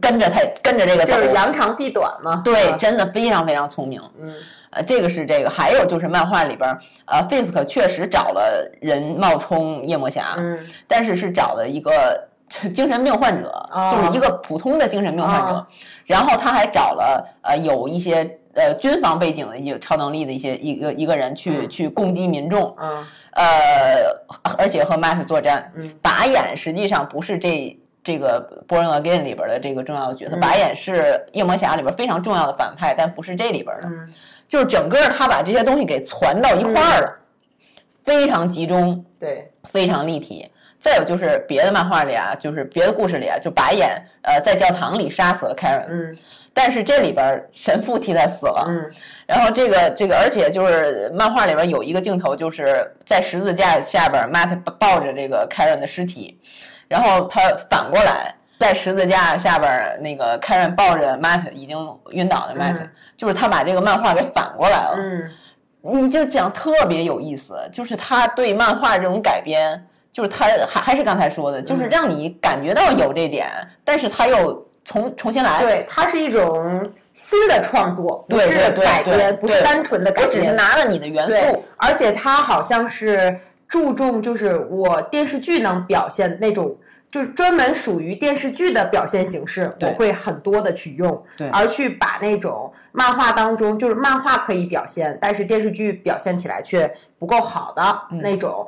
[0.00, 4.34] 跟着他跟着这个就是扬长避短嘛，对，真的非常非常聪明，嗯，
[4.70, 10.58] 呃，这个是这个，还有就是漫画里边，呃，Fisk 确实找了人冒充夜魔侠，嗯，
[10.88, 12.20] 但是是找了一个
[12.74, 15.64] 精神病患者，就是一个普通的精神病患者，
[16.04, 23.06] 然后他还找了呃有一些呃军方背景的一个超能力的一些一个一个人去去攻击民众，嗯。
[23.32, 23.44] 呃，
[24.58, 34.12] 而且和 Matt 作战，嗯，拔眼实际上不是这这个《Born Again》里边的这个重要的角色，拔眼是夜魔侠里边非常重要的反派，但不是这里边的，嗯，
[34.48, 37.18] 就是整个他把这些东西给攒到一块儿了，
[38.04, 40.50] 非常集中，对，非常立体。
[40.80, 46.18] 再有就是别的漫画里啊，就是别的故事里啊，就白眼呃在教堂里杀死了 Karen，嗯。
[46.52, 48.90] 但是这里边神父替他死了，嗯，
[49.24, 56.36] 然后这个这个，而且就是漫画里边有一个镜头，就是在十字架下边，Matt 抱着这个 Karen 的尸体，
[56.88, 57.40] 然后他
[57.70, 61.78] 反过来在十字架下边，那个 Karen 抱着 Matt 已经
[62.10, 65.30] 晕倒的 Matt，就是他把这个漫画给反过来了，嗯，
[66.02, 73.48] 你就讲特别有意思，就是他对漫画这种改编，就是他还还是刚才说的，就是让你感觉到有这点，
[73.84, 74.66] 但是他又。
[74.82, 78.48] 重重新来，对，它是一种新的创作，不是
[78.82, 86.74] 改编，不是单纯的改编，只是拿了你的元素，而且它好像是注重，就是我电视剧能表现那种，
[87.08, 98.66] 就是专门属于电视剧的表现形式，我会很多的去用，对，而去把那种漫画当中，就是漫画可以表现，但是电视剧表现起来却不够好的那种。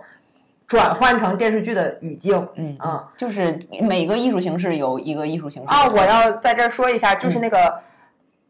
[0.73, 5.69] 转换成电视剧的语境，嗯嗯，就是每个艺术形式有一个艺术形式。
[5.69, 5.87] 啊。
[5.89, 7.79] 我要在这儿说一下，就是那个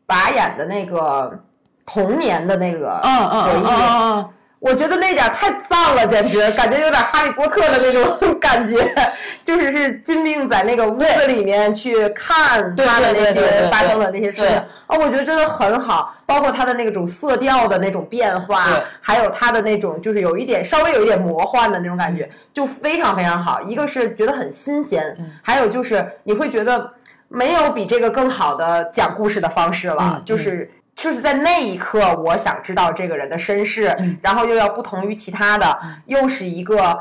[0.06, 1.36] 拔眼的那个
[1.84, 4.24] 童年的那个回忆，
[4.62, 8.78] 我觉得那点太脏了，简直感觉有点哈利波特的那种感觉，
[9.42, 18.64] 就是是金并在那个屋子里面去看他的那些发生的那些事情，哦，我觉得真的很好，包括他的那种色调的那种变化，
[19.00, 23.60] 还有他的那种就是有一点稍微有一点魔幻的那种感觉，就非常非常好。
[23.62, 26.88] 一个是觉得很新鲜，还有就是你会觉得
[27.26, 30.70] 没有比这个更好的讲故事的方式了，就是。
[30.94, 37.00] 就是在那一刻，我想知道这个人的身世，然后又要不同于其他的，又是一个，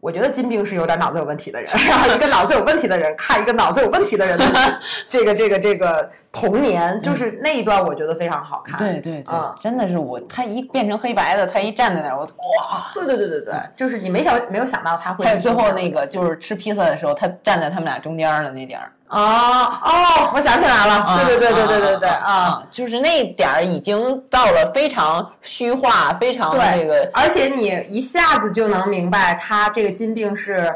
[0.00, 4.46] 我觉得金兵是有点脑子有问题的人，然 后一个脑子有问题的人看一个脑子有问题的人的
[5.08, 8.78] 这个这个这个童年，就是那一段我觉得非常好看。
[8.78, 12.90] 对对对，真的是我，他一变成黑白的，他一站在那儿，我哇！
[12.94, 15.24] 对对对对对，就是你没想没有想到他会。
[15.24, 18.92] 还有最后那个就是吃披萨的时候，他站在他们俩中间的那点儿。
[19.08, 30.70] 哦哦，我想起来了，对对对对对对对啊，就是那点儿已经到了非常虚化、非常那个，而且你一下子就能明白他这个金病是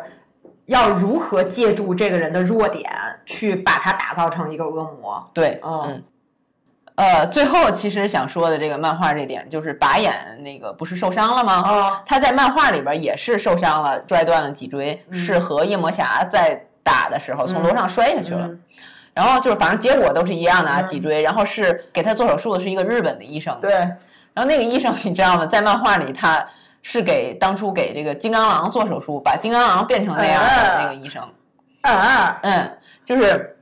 [0.73, 2.91] 要如何借助这个人的弱点
[3.25, 5.31] 去把他打造成一个恶魔。
[5.33, 6.03] 对，嗯，
[6.97, 11.63] 呃，最后其实想说的这个漫画这点就是拔眼那个不是受伤了吗？
[11.63, 16.67] 啊，他在漫画里边也是受伤了，拽断了脊椎，是和夜魔侠在。
[16.85, 18.51] 打的时候从楼上摔下去了，
[19.15, 21.23] 然后就是反正结果都是一样的啊，脊椎。
[21.23, 23.71] 然后是给他做手术的是一个日本的医生，对。
[23.71, 25.47] 然后那个医生你知道吗？
[25.47, 26.45] 在漫画里他
[26.83, 31.23] 是给当初给这个金刚狼做手术，把金刚狼变成那样的那个医生。
[31.83, 33.57] 啊，嗯，就是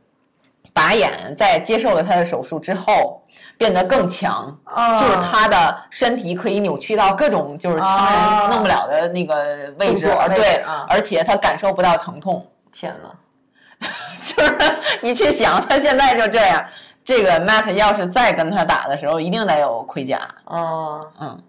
[0.73, 3.23] 拔眼在接受了他的手术之后
[3.57, 4.55] 变得更强，
[4.99, 12.47] 就是他的身体可以扭曲到各种就是常人弄不了的那个位置，对，而且他感受不到疼痛。
[12.73, 13.89] 天呐，
[14.23, 14.57] 就是
[15.03, 16.65] 你去想，他现在就这样。
[17.03, 20.21] 这个 Matt 要是再跟他打的时候，一定得有盔甲。
[20.45, 21.43] 哦，嗯，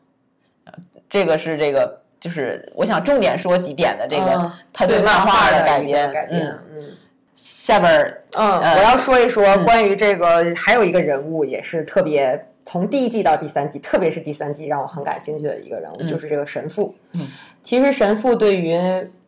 [1.12, 6.12] 这个是这个，就是我想重点说几点的这个他对漫画的改编。
[6.12, 6.42] 改编，
[6.74, 6.90] 嗯。
[7.36, 16.96] 下边儿，嗯，我要说一说关于这个，还有一个人物也是特别，从第一季到第三季，特别是第三季让我很感兴趣的一个人物，就是这个神父。
[17.14, 17.28] 嗯，
[17.62, 18.76] 其实神父对于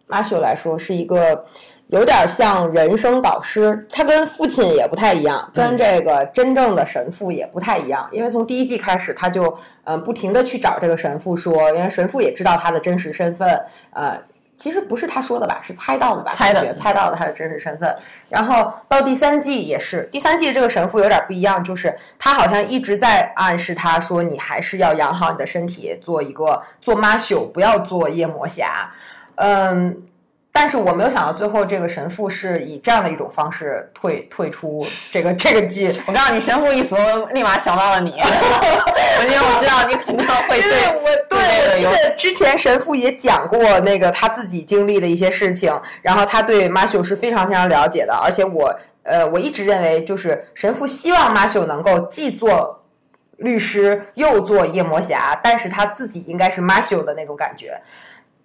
[0.08, 1.46] 马修来说是一个。
[1.88, 8.08] 有点像人生导师，他跟父亲也不太一样，跟这个真正的神父也不太一样。
[8.12, 13.64] 因为从第一季开始，他就嗯不停的去找这个神父说，因为神父也知道他的真实身份。
[13.92, 14.20] 呃，
[14.56, 16.34] 其实不是他说的吧，是猜到的吧？
[16.36, 17.96] 猜的，猜到的他的真实身份。
[18.28, 28.90] 然后到第三季也是，第三季这个神父有点不一样，就是他好像一直在暗示他说，你还是要养好你的身体，做一个做马修，不要做夜魔侠。
[29.36, 30.04] 嗯。
[30.56, 36.00] 但是我没有想到，最后这个神父是以这样的一种方式退退出这个这个剧。
[36.06, 38.12] 我告诉你，神父一死，我立马想到了你，
[39.26, 40.72] 因为我知道你肯定会对。
[41.00, 48.14] 我对，我记得之前神父也讲过那个他自己经历的一些事情，然后他对马修是非常非常了解的。
[48.14, 52.80] 而且我呃，我一直认为，就是神父希望马修能够既做
[53.38, 57.76] 律师又做夜魔侠，但是他自己应该是马修的那种感觉。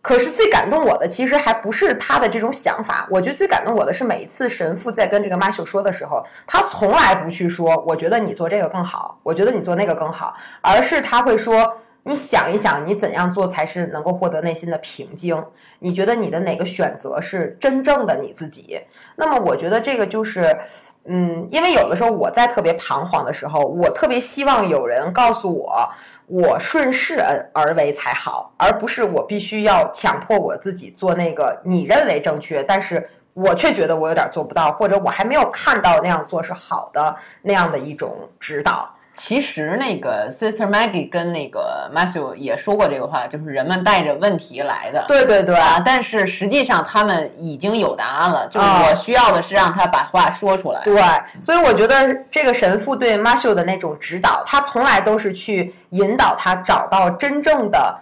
[0.01, 3.07] 可是最感动我的，其实还不是他的这种想法。
[3.11, 15.45] 我觉得最感动我的是每一次神父在跟这个马修说的时候，他从来不去说“我觉得你做这个更好，我觉得你做那个更好”，而是他会说：“你想一想，你怎样做才是能够获得内心的平静？
[15.81, 18.81] 你觉得你的哪个选择是真正的你自己？”
[19.17, 20.57] 那么，我觉得这个就是，
[21.05, 25.91] 嗯，因为有的时候我在特别彷徨的时候，我特别希望有人告诉我。
[26.29, 27.21] 我顺势
[27.53, 38.95] 而为才好，而不是我必须要强迫我自己做那个你认为正确，但是我却觉得我有点做不到，或者我还没有看到那样做是好的那样的一种指导。
[39.19, 45.05] 其实那个 Sister Maggie 跟那个 Matthew 也说过这个话，就是人们带着问题来的。
[45.09, 50.81] 对对对，啊但是实际上他们已经有答案了，就是我需要的是让他把话说出来。
[50.85, 51.03] 对，
[51.41, 57.95] 所以我觉得这个神父对 Matthew 的那种指导，他从来都是去引导他找到真正的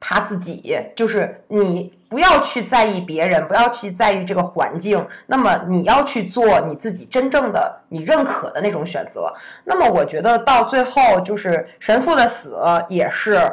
[0.00, 1.92] 他自己，就是你。
[2.12, 5.02] 不要去在意别人，不要去在意这个环境。
[5.24, 9.32] 那么你要去做你自己真正的、你认可的那种选择。
[9.64, 12.54] 那么我觉得到最后，就是神父的死
[12.90, 13.50] 也是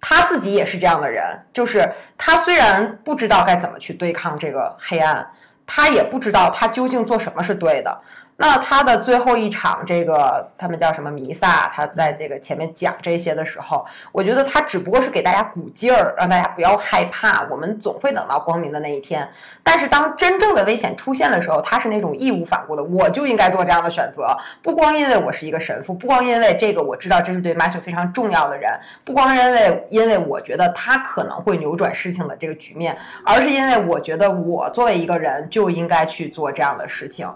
[0.00, 5.28] 他自己也是这样的人，就是他虽然不知道该怎么去对抗这个黑暗，
[5.66, 8.00] 他也不知道他究竟做什么是对的。
[8.36, 11.70] 那他的最后一场这个他们叫什么弥撒？
[11.72, 19.28] 他在这个前面讲这些的时候，我觉得他只不过是给大家鼓劲儿，让大家不要害怕，我们总会等到光明的那一天。
[19.62, 24.36] 但是当真正的危险出现的时候，他是那种义无反顾的，我就应该做这样的选择。
[24.60, 28.72] 不光因为我是一个神父，不光因为这个我知道这是对 Matthew 非常重要的人，
[29.04, 37.30] 不光因为因为我觉得他可能会扭转事情的这个局面，而是因为我觉得我作为一个人就应该去做这样的事情。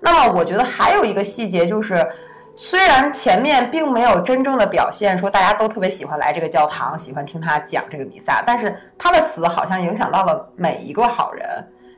[0.00, 2.06] 那么我觉得还有一个细节就是，
[2.56, 11.46] 虽然前面并没有真正的表现说大家都特别喜欢来这个教堂，喜欢听他讲这个比赛，但是他的死好像影响到了每一个好人，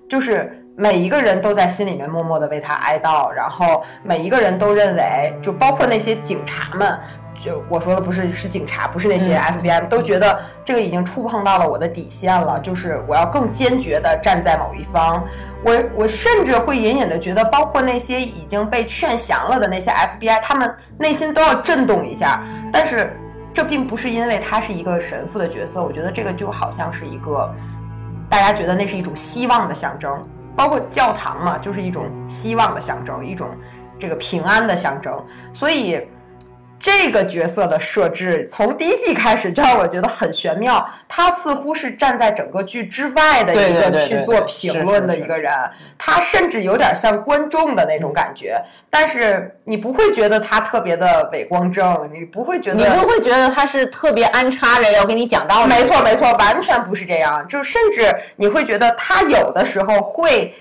[0.09, 6.99] 就是每一个人都在心里面默默的为他哀悼，然后每一个人都认为，就包括那些警察们。
[7.43, 15.25] 就我说的不是是警察，不是那些 FBI，都觉得这个已经触碰到了我的底线了，就是我要更坚决的站在某一方。
[15.65, 22.41] 我我甚至会隐隐的觉得，包括那些已经被劝降了的那些 FBI，他们内心都要震动一下。
[22.73, 23.13] 但是
[23.53, 27.53] 这并不是因为他是一个神父的角色，我觉得这个就好像是一个
[28.31, 30.25] 大家觉得那是一种希望的象征，
[30.55, 33.49] 包括教堂嘛，就是一种希望的象征，一种
[33.99, 35.13] 这个平安的象征，
[35.53, 36.07] 所以。
[36.83, 45.53] 这个角色的设置从第一季开始就让我觉得很玄妙，他似乎是站在整个剧之外的一个去做评论的一个人，
[45.97, 48.61] 他甚至有点像观众的那种感觉，
[48.91, 60.53] 但是你不会觉得他特别的伪光正，你不会觉得，你不会觉得他是特别安插着要给你讲道理，没错没错，完全不是这样，就甚至你会觉得他有的时候会。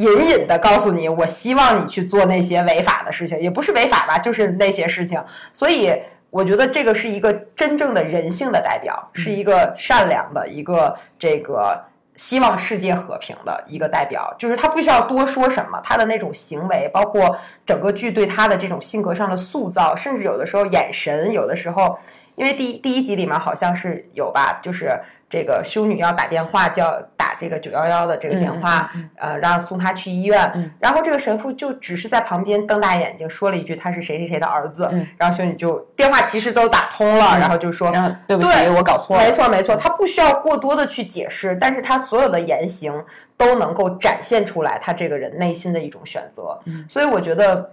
[0.00, 5.22] 隐隐的告诉你，我希望你去做那些违法的事情，也不是违法吧，就是那些事情。
[5.52, 5.92] 所以
[6.30, 11.78] 我觉得这个是一个真正的人性的代表，是一个善良的一个这个
[12.16, 14.34] 希望世界和平的一个代表。
[14.38, 17.36] 就是他不需要多说什么，他的那种行为，包括
[17.66, 21.98] 整个剧对他的这种性格上的塑造，甚至有的时候眼神，有的时候，
[22.36, 24.98] 因为第第一集里面好像是有吧，就是。
[25.30, 30.72] 这个修女要打电话叫打这个九幺幺的这个电话，呃，让送她去医院。
[30.80, 37.92] 然后这个神父就只是在旁边瞪大眼睛说了一句：“他是谁谁谁的儿子。”然后修女就电话其实都打通了，然后就说
[38.26, 42.92] ：“对不起，我搞错了。”没错没错，他不需要过多的去解释，但是他所有的言行
[43.36, 46.58] 都能够展现出来他这个人内心的一种选择。
[46.88, 47.70] 所以我觉得。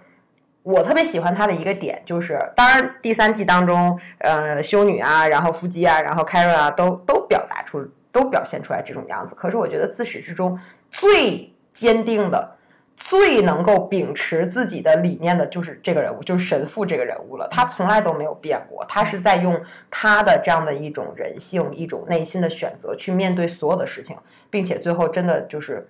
[0.68, 9.34] 我特别喜欢他的一个点，就是当然第三季当中，呃，修女啊，然后伏击啊，然后凯瑞啊，都都表达出，都表现出来这种样子。
[9.34, 10.60] 可是我觉得自始至终
[10.92, 12.52] 最坚定的、
[12.98, 17.48] 最能够秉持自己的理念的，就是这个人物，就是神父这个人物了。
[17.50, 19.58] 他从来都没有变过，他是在用
[19.90, 24.18] 他的这样的一种人性、一种内心的选择去面对所有的事情，
[24.50, 25.88] 并且最后真的就是。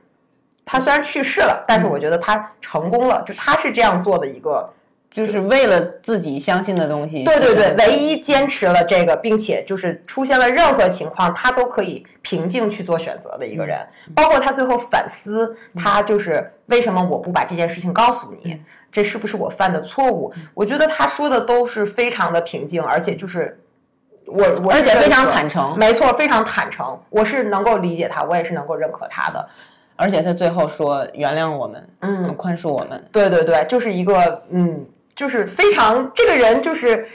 [0.69, 4.69] 他虽然去世了，但是我觉得他成功了，就他是这样做的一个，
[5.09, 7.23] 就是为了自己相信的东西。
[7.23, 13.79] 对对对，唯一坚持了这个，并且就是出现了任何情况，他都可以平静去做选择的一个人。
[14.13, 18.61] 包括他最后反思，他就是为什么我不把这件事情告诉你？
[18.91, 20.33] 这是不是我犯的错误？
[20.53, 23.57] 我觉得他说的都是非常的平静，而且就是
[24.25, 26.99] 我我而且非常坦诚，没错，非常坦诚。
[27.09, 29.47] 我是能够理解他，我也是能够认可他的。
[29.97, 33.03] 而且他最后说原谅我们，嗯，宽恕我们。
[33.11, 34.85] 对对对，就是一个，嗯，
[35.15, 37.07] 就是非常这个人，就是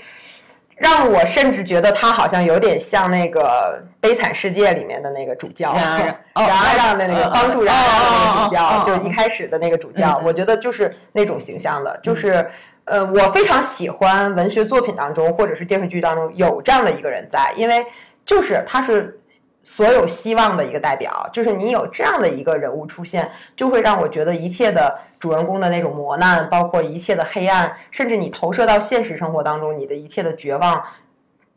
[0.76, 6.45] 让我甚至觉得他好像有点像那个《悲惨世界》里面的那个主教，然而
[6.76, 12.45] 让的那个帮助然而的那个主教，就一开始的那个主教，我觉得就是那种形象的，就是
[12.85, 17.87] 呃，我非常喜欢文学作品当中或者是电视剧当中有这样的一个人在，因为
[18.26, 19.16] 就是他是。
[19.65, 30.83] 所有希望的一个代表，就是你有这样的一个人物出现，就会让我觉得一切的主人公的那种磨难，包括一切的黑暗，甚至你投射到现实生活当中，你的一切的绝望，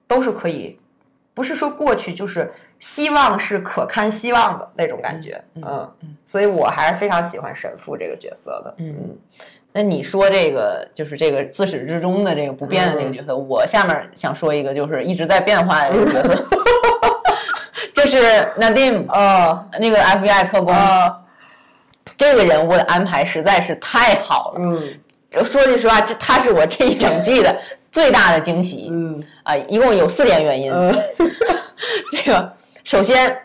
[0.08, 0.78] 都是可以，
[1.34, 5.43] 不是说过去，就是希望是可看希望的那种感觉。
[5.56, 5.91] 嗯，
[6.26, 8.76] 所以我还是非常喜欢神父这个角色的。
[8.78, 9.18] 嗯，
[9.72, 16.45] 那你说这个就是这个自始至终的这个不变的这个角色，我下面想说一个就是一直在变化的这个角色。
[18.08, 18.24] 就是
[18.60, 20.76] Nadim，呃，那个 FBI 特工，
[22.18, 24.60] 这个人物的安排实在是太好了。
[24.60, 27.56] 嗯，说句实话，这他是我这一整季的
[27.91, 28.89] 最大的惊喜。
[28.91, 30.74] 嗯，啊，一共有四点原因。
[32.12, 32.53] 这个
[32.84, 33.36] 首先。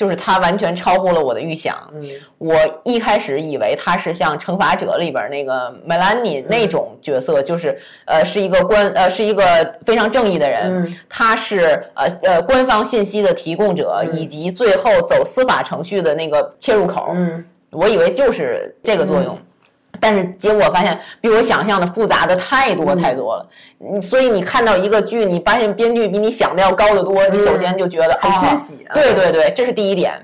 [0.00, 1.76] 就是他完全超乎了我的预想。
[1.92, 9.44] 嗯，我一开始以为他是像《惩罚者》里边那个 Melanie 那种角色，就是呃是一个官呃是一个
[9.84, 17.10] 非常正义的人，他是呃呃官方信息的提供者，以及最后走司法程序的那个切入口。
[17.12, 19.38] 嗯，我以为就是这个作用。
[20.00, 23.46] 但是结果发现比我想象的复杂的太多太多了。
[23.80, 28.86] 嗯，所以你看到一个剧，你发现编剧比你想的要高得多，你首先就觉得很欣喜。
[28.94, 30.14] 对对对，这是第一点。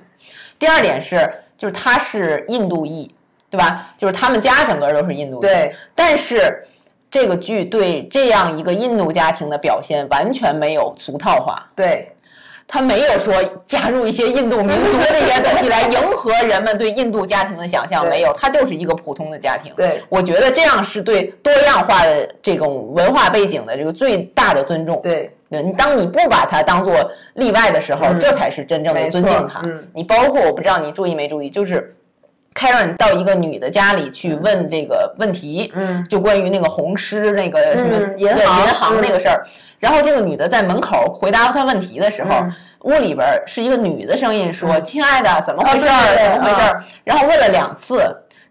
[0.58, 3.14] 第二点是，就是他是印度裔，
[3.50, 3.92] 对吧？
[3.98, 5.40] 就是他们家整个都是印度裔。
[5.40, 6.66] 对，但是。
[7.08, 12.12] 这个剧对这样一个印度家庭的表现完全没有俗套化，对，
[12.68, 13.32] 他没有说
[13.66, 19.72] 加入一些印度民族这些东西来迎合人们对印度家庭的想象，没有，他就是一个普通的家庭。
[19.76, 25.00] 对，我觉得这样是对多样化的这种文化背景的这个最大的尊重。
[25.02, 29.62] 对，对你当你不把它当做例外的时候，这才是真正的尊敬他。
[29.94, 31.95] 你包括我不知道你注意没注意，就是。
[32.57, 39.46] Karen 到一个女的家里去问这个问题，嗯，就关于那个红狮那个什么银行银行那个事儿。
[39.78, 42.42] 然后这个女的在门口回答他问题的时候，
[42.80, 45.86] 屋里边是一个女的声音说：“亲爱的，怎么回事？
[45.86, 48.02] 怎么回事？”然后问了两次，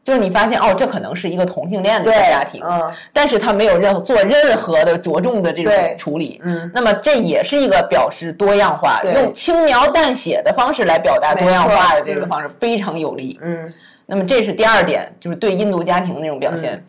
[0.05, 13.73] 就是你发现哦，这可能是一个同性恋的家庭，嗯，但是他没有任何做任何的着重的这种处理，嗯，那么这也是一个表示多样化，用轻描淡写的方式来表达多样化的这个方式非常有力，嗯。
[14.07, 16.85] 那么这是第二点，就是对印度家庭那种表现。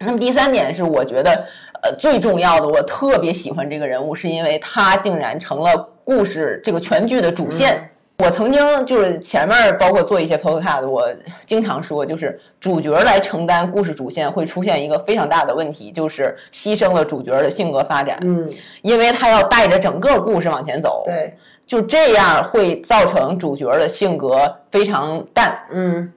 [0.00, 1.46] 那么第三点是，我觉得
[1.80, 7.88] 呃最重要的，我特别喜欢这个人物，是因为他竟然成了故事这个全剧的主线。
[8.18, 11.04] 我曾经就是前面包括做一些 podcast，我
[11.46, 18.18] 经常说，就是主角来承担故事主线会出现一个非常大的问题，就是牺牲了主角的性格发展。
[18.22, 18.48] 嗯，
[18.82, 21.02] 因为他要带着整个故事往前走。
[21.04, 21.34] 对，
[21.66, 25.58] 就这样会造成主角的性格非常淡。
[25.72, 26.12] 嗯。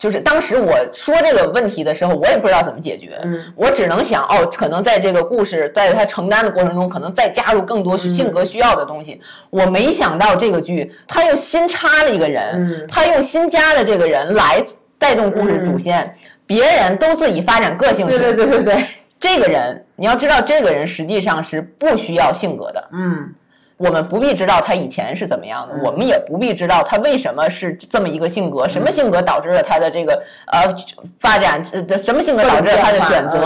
[0.00, 3.20] 就是当时我说这个问题的时候，我也不知道怎么解决，
[3.54, 9.20] 我只能想哦，可能在这个故事在他承担的过程中，可能再加入更多性格需要的东西。
[9.50, 14.64] 我没想到这个剧他又新插了一个人，他用新加的这个人来
[14.98, 18.06] 带动故事主线，别人都自己发展个性。
[18.06, 18.86] 对对对对对，
[19.20, 22.88] 这个人你要知道，这个人实际上是不需要性格的。
[22.92, 23.34] 嗯。
[23.80, 30.76] 我们不必知道他以前是怎么样的，我们也不必知道他为什么是这么一个性格，什么性格导致了他的这个呃
[31.18, 31.64] 发展，
[31.96, 33.40] 什么性格导致了他的选择，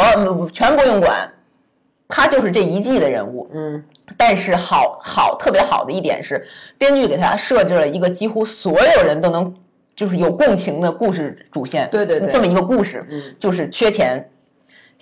[0.53, 1.31] 全不用管，
[2.09, 3.49] 他就是这一季的人物。
[3.55, 3.81] 嗯，
[4.17, 6.45] 但是好好特别好的一点是，
[6.77, 9.55] 编剧给他设置了一个几乎所有人都能
[9.95, 11.89] 就是有共情的故事主线。
[11.93, 13.07] 对对对，这么一个故事，
[13.39, 14.29] 就是缺钱。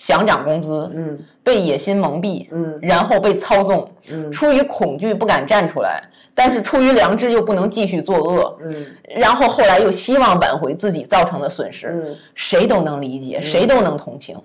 [0.05, 6.03] 想涨工资，嗯，被野心蒙蔽，嗯，然后被操纵，嗯，出于恐惧不敢站出来，
[6.35, 8.85] 但是出于良知又不能继续作恶，嗯，
[9.15, 14.37] 然后后来又希望挽回自己造成的损失，嗯，谁都能理解，谁都能同情。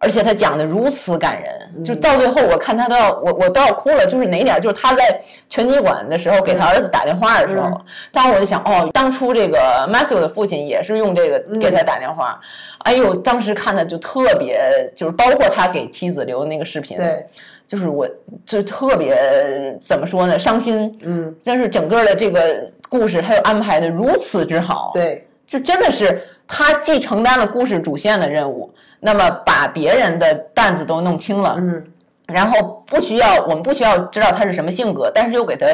[0.00, 4.06] 而且他讲的如此感人，就到最后我看他都要我我都要哭了。
[4.06, 4.60] 就是哪点？
[4.60, 5.20] 就是他在
[5.50, 7.68] 拳击馆的时候给他儿子打电话的时候，
[8.12, 9.58] 当时我就想，哦，当初这个
[9.92, 12.40] Matthew 的父亲也是用这个给他打电话。
[12.84, 14.60] 哎呦，当时看的就特别，
[14.94, 17.26] 就是包括他给妻子留的那个视频，对，
[17.66, 18.08] 就是我
[18.46, 20.38] 就特别怎么说呢？
[20.38, 20.96] 伤心。
[21.02, 28.74] 嗯，但是整个的这个故事他又安排的如此之好，对，就真的是他既承担了故事主线的任务。
[29.00, 31.84] 那么把别人的担子都弄清了，嗯，
[32.26, 35.68] 然后不需要我们不需要知道他是什么性格，但是又给他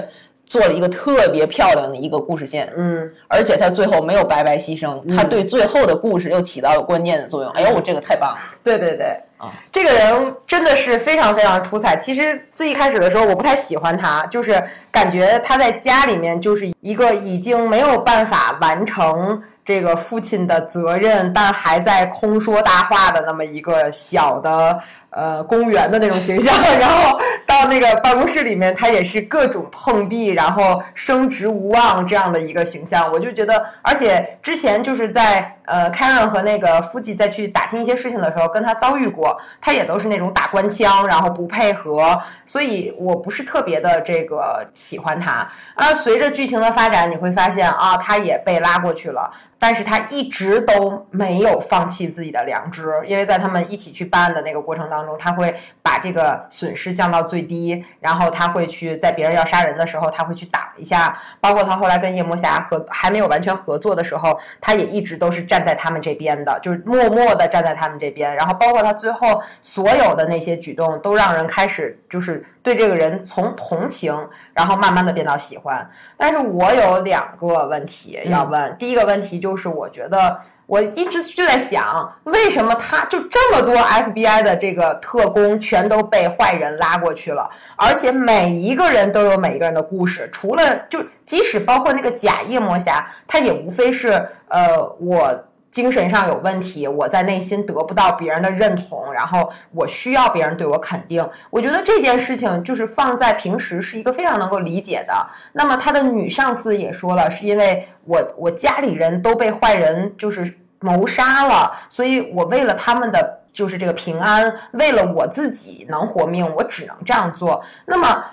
[0.45, 7.51] 做了一个特别漂亮的一个故事线，嗯，而且他最后没有白白牺牲，他对最后的故事又起到了关键的作用。
[7.53, 8.39] 哎呦，我这个太棒了！
[8.63, 11.97] 对对对，啊，这个人真的是非常非常出彩。
[11.97, 19.43] 其实最一开始的时候我不太喜欢他，就是感觉他在家里面就是一个已经没有办法完成。
[19.65, 24.79] 这个父亲的责任，但还在空说大话的那么一个小的
[25.15, 33.11] 呃公务员的那种形象， 然后到那个办公室里面，他也是各种碰壁，然后升职无望这样的一个形象。
[33.13, 45.49] 我就觉得，而且之前就是在呃 Karen 和那个夫妻再去打听一些事情的时候，跟他遭遇过，他也都是那种打官腔，然后不配合，所以我不是特别的这个喜欢他。
[45.75, 49.33] 而随着剧情的发展，你会发现啊，他也被拉过去了。
[49.57, 61.19] 但是他一直都没有放弃自己的良知，因为在他们一起去办案的那个过程当中中，他会把这个损失降到最低，然后他会去在别人要杀人的时候，他会去打一下。
[61.41, 68.37] 包括他后来跟夜魔侠合还没有完全合作的时候，他也一直都是站在他们这边的，就是默默的站在他们这边。
[68.37, 74.15] 然后包括他最后所有的那些举动，都让人开始就是对这个人从同情，
[74.53, 75.89] 然后慢慢的变到喜欢。
[76.19, 79.55] 但是我有两个问题要问，第一个问题就。
[79.55, 95.45] 就是我觉得，我一直就在想，为什么他就这么多 FBI 的这个特工全都被坏人拉过去了，而且每一个人都有每一个人的故事，除了就即使包括那个假夜魔侠，他也无非是呃我。
[95.75, 101.29] 精神上有问题，我在内心得不到别人的认同，然后我需要别人对我肯定。
[101.51, 105.27] 我觉得这件事情就是放在平时是一个非常能够理解的。
[105.53, 117.65] 那么他的女上司也说了，是因为我我家里人都被坏人就是谋杀了，所以我为了他们的就是这个平安，为了我自己能活命，我只能这样做。
[117.87, 118.25] 那么。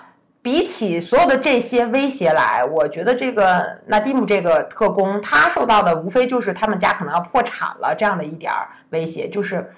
[0.42, 9.28] 比起所有的这些威胁来，我觉得这个纳蒂姆这个特工，他受到的无非就是他们家可能要破产了这样的一点儿威胁。
[9.28, 9.70] 就是，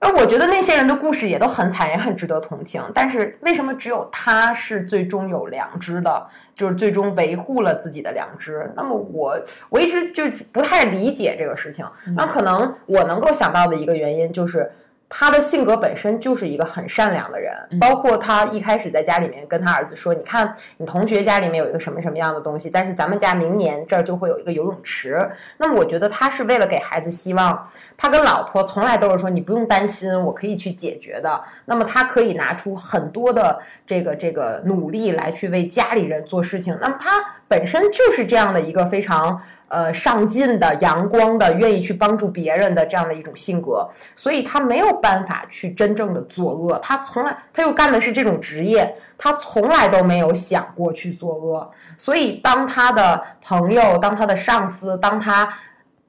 [0.00, 2.82] 而我觉得那些人的故事也都很惨，也很值得同情。
[2.92, 8.72] 但是为什么只有他是最终有良知的，就是最终维护了自己的良知？
[8.74, 11.86] 那么我我一直就不太理解这个事情。
[12.16, 14.72] 那可能我能够想到的一个原因就是。
[15.12, 27.68] 他的性格本身就是一个很善良的人，包括他一开始在家里面跟他儿子说：“你看，你同学家里面有一个什么什么样的东西，但是咱们家明年这儿就会有一个游泳池。”那么我觉得他是为了给孩子希望。
[27.96, 36.78] 他跟老婆从来都是说：“你不用担心，我可以去解决的。”那么他可以拿出很多的这个这个努力来去为家里人做事情。
[36.80, 39.42] 那么他本身就是这样的一个非常。
[39.72, 46.76] 呃，上进的、阳光的、愿意去帮助别人的这样的一种性格，所以他没有办法去真正的作恶。
[46.82, 51.70] 他从来，他又干的是这种职业，他从来都没有想过去作恶。
[51.96, 55.48] 所以，当他的朋友、当他的上司、当他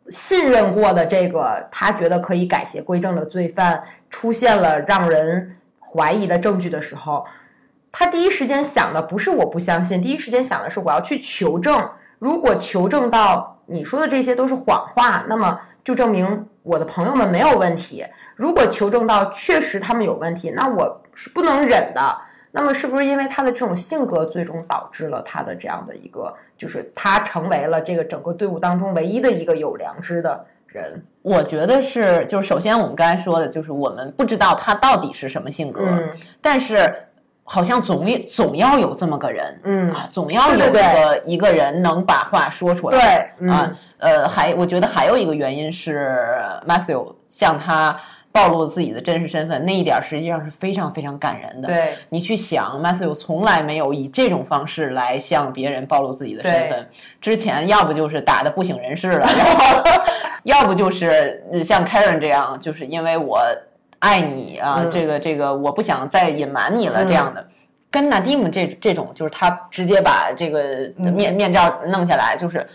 [0.09, 7.23] 信任过的这个他觉得可以改邪归正的罪犯出现了让人怀疑的证据的时候，
[7.91, 11.89] 他第一时间想的不是我不相信，第一时间想的是我要去求证。
[12.19, 18.05] 如果求证到你说的这些都是谎话，那么就证明我的朋友们没有问题。
[18.35, 22.17] 如果求证到确实他们有问题，那我是不能忍的。
[22.51, 31.03] 那么是不是因为他的这种性格，最终导致了他的这样的一个，就是他成为了这个整个队伍当中唯一的一个有良知的人？
[31.23, 35.81] 我觉得是，就是首先我们刚才说的，就是我们不知道他到底是什么性格，
[36.39, 36.93] 但是。
[37.53, 42.97] 好像总总要有这么个人，嗯啊，总要有个一个人能把话说出来，
[43.37, 46.17] 对啊，呃，还我觉得还有一个原因是
[46.65, 47.99] Matthew 向他
[48.31, 51.67] 暴露自己的真实身份那一点，实际上是非常非常感人的。
[51.67, 56.87] 对你去想，Matthew 从来没有以这种方式来向别人暴露自己的身份，
[57.19, 59.83] 之前要不就是打的不省人事了，然后
[60.43, 63.41] 要不就是像 Karen 这样，就是因为我。
[64.01, 67.05] 爱你啊，这个这个，我不想再隐瞒你了。
[67.05, 67.47] 这样的，
[67.91, 72.65] 跟 Nadim 这这种，就是他直接把这个面面罩弄下来，就是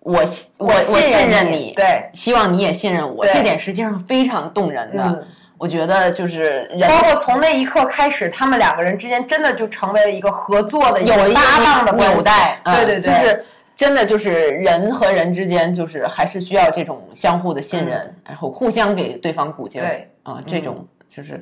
[0.00, 0.22] 我
[0.56, 3.26] 我我信任你，对，希望你也信任我。
[3.26, 5.26] 这点实际上非常动人的，
[5.58, 12.58] 我觉得就是包括从那一刻开始，他们两个人之间真的就成为了一个合作的、有搭档的纽带。
[12.64, 13.44] 对对对，就是
[13.76, 19.82] 真的就是人和人之间，就是还是需要这种相互的信任，然后互相给对方鼓劲。
[19.82, 20.08] 对。
[20.22, 21.40] 啊，这种就是，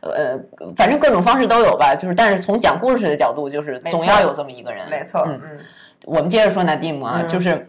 [0.00, 0.38] 呃，
[0.76, 1.94] 反正各种方式都有吧。
[1.94, 4.88] 就是，但是从讲故事的角度，就是总要有这么一个人。
[4.90, 5.58] 没错，嗯嗯。
[6.04, 7.68] 我们接着说纳蒂姆啊，就是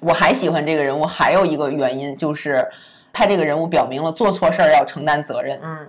[0.00, 2.66] 我还喜欢这个人物，还有一个原因就是
[3.12, 5.60] 他这个人物表明了做错事儿要承担责任。
[5.62, 5.86] 嗯，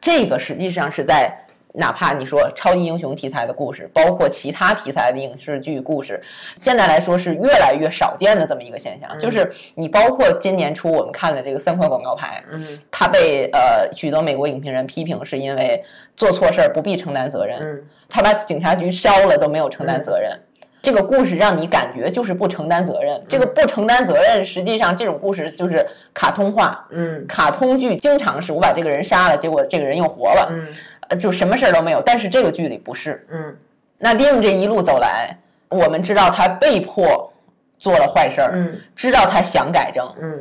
[0.00, 1.44] 这个实际上是在。
[1.78, 6.20] 哪怕你说超级英雄题材的故事，包括其他题材的影视剧故事，
[6.60, 9.16] 现在来说是越来越少见的这么一个现象。
[9.18, 15.82] 就是你包括今年初我们看的这个三块广告牌，嗯，他被呃许多美国影评人批评，是因为
[16.16, 17.58] 做错事儿不必承担责任。
[17.60, 20.36] 嗯，他把警察局烧了都没有承担责任，
[20.82, 23.22] 这个故事让你感觉就是不承担责任。
[23.28, 26.86] 这个不承担责任，实际上这种故事就是卡通化。
[26.90, 30.48] 嗯，卡通剧经常是我把这个人杀了，结果这个人又活了。
[30.50, 30.66] 嗯。
[31.08, 33.56] 呃，就什么事儿都没有，但是这个剧里不是，嗯，
[33.98, 35.36] 那丁姆这一路走来，
[35.68, 37.32] 我们知道他被迫
[37.78, 40.38] 做了坏事儿，嗯，知道他想改正，嗯，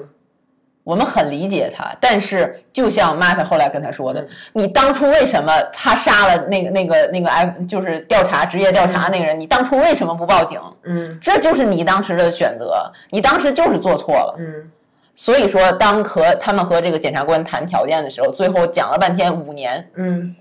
[0.84, 10.60] 我们很理解他，但是就像 Matt 后来跟他说的，你当初为什么他杀了那个那个那个 F 就是调查职业调查那个人，你当初为什么不报警？
[10.84, 14.72] 嗯，这就是你当时的选择，你当时就是做错了，嗯。
[15.20, 20.36] 所以说，当和他们和这个检察官谈条件的时候，最后讲了半天五年，嗯。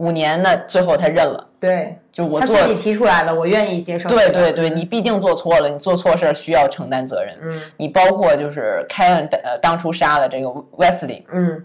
[0.00, 1.46] 五年那，最后他认了。
[1.60, 4.08] 对，就我自己提出来的，我愿意接受。
[4.08, 7.36] 对对对，你毕竟做错了，你做错事儿需要承担责任。
[7.42, 11.22] 嗯，你包括就是凯恩呃当初杀了这个 Wesley。
[11.30, 11.62] 嗯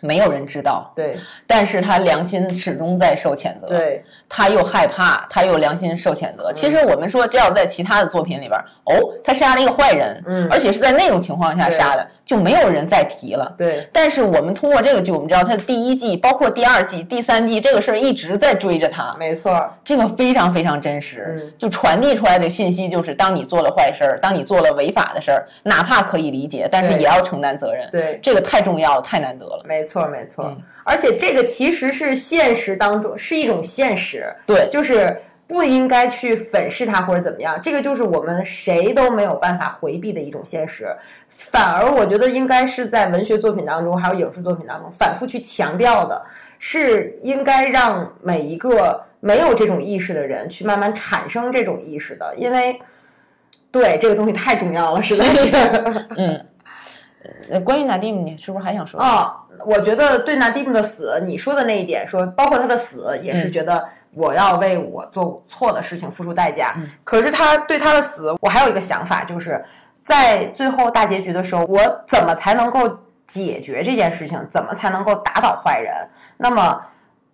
[0.00, 1.16] 没有人知道，对，
[1.46, 6.52] 但是他良心始终在受谴责，对，他又害怕，他又良心受谴责。
[6.52, 13.54] 其实我们说，这要在其他的作品里边，哦，他杀了一个坏人，嗯而且是在那种情况下杀的，就没有人再提了。
[13.58, 27.88] 对，但是我们通过这个剧，我们知道他的第一季，包括第二季、第三季，这个事儿一直在追着他，没错，这个非常非常真实，嗯就传递出来的信息就是，当你做了坏事儿，当你做了违法的事儿，哪怕可以理解，但是也要承担责任。
[27.90, 29.62] 对，这个太重要了，太难得了。
[29.64, 30.44] 没错，没错。
[30.46, 40.86] 嗯而且这个其实是现实当中是一种现实，对，就是不应该去粉饰它或者怎么样，这个就是我们谁都没有办法回避的一种现实。
[41.28, 46.24] 反而我觉得应该是在文学作品当中，还有影视作品当中反复去强调的，
[46.58, 52.78] 是应该让每一个没有这种意识的人去慢慢产生这种意识的，因为
[53.70, 55.50] 对这个东西太重要了，实在是。
[56.16, 56.46] 嗯，
[57.50, 59.00] 呃，关于 Nadim，你是不是还想说？
[59.00, 59.34] 哦、
[59.66, 63.84] 我觉得对纳蒂姆的死，你说的那一点，说包括他的死，也是嗯觉得
[64.14, 66.74] 我要为我做错的事情付出代价。
[66.76, 69.64] 嗯可是他对他的死，我还有一个想法，就是
[70.02, 74.38] 在最后大结局的时候，我怎么才能够解决这件事情？
[74.50, 75.92] 怎么才能够打倒坏人？
[76.36, 76.80] 那么。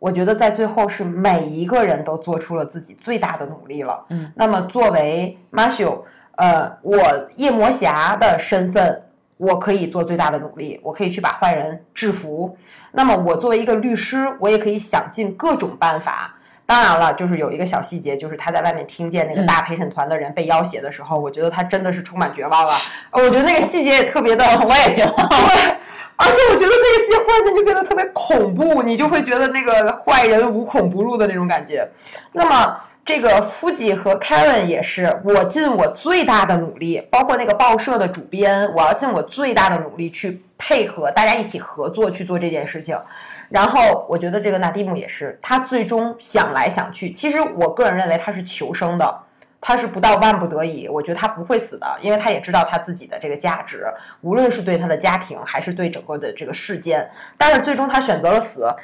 [0.01, 4.03] 我觉得在最后是每一个人都做出了自己最大的努力了。
[4.09, 6.03] 嗯，那么作为马修，
[6.37, 6.99] 呃，我
[7.37, 9.03] 夜魔侠的身份，
[9.37, 12.57] 我可以做最大的努力，我可以去把坏人制服。
[12.93, 16.35] 那么我作为一个律师，我也可以想尽各种办法。
[16.71, 22.75] 当然了，就是有一个小细节，就是他在外面听见那个大陪审团的人被要挟的时候，我觉得他真的是充满绝望了。
[23.11, 25.77] 呃 我觉得那个细节也特别的， 我也觉得，对，
[26.15, 31.85] 而且我觉得那个细节忽然间就变得特别恐怖，你就会觉得那个坏人无孔不入的那种感觉。
[32.31, 42.97] 那么这个夫吉和 Karen 也是，我尽我最大的努力，包括那个报社的主编，我要尽我最大的努力去配合大家一起合作去做这件事情。
[43.51, 49.23] 然后我觉得这个纳蒂姆也是，他最终想来想去，其实我个人认为他是求生的。
[49.63, 53.85] 他是不到万不得已，我觉得他不会死的，因为他也知道他自己的这个价值，
[54.23, 57.07] 无论是对他的家庭还是对整个的这个世间。
[57.37, 58.75] 但是最终他选择了死，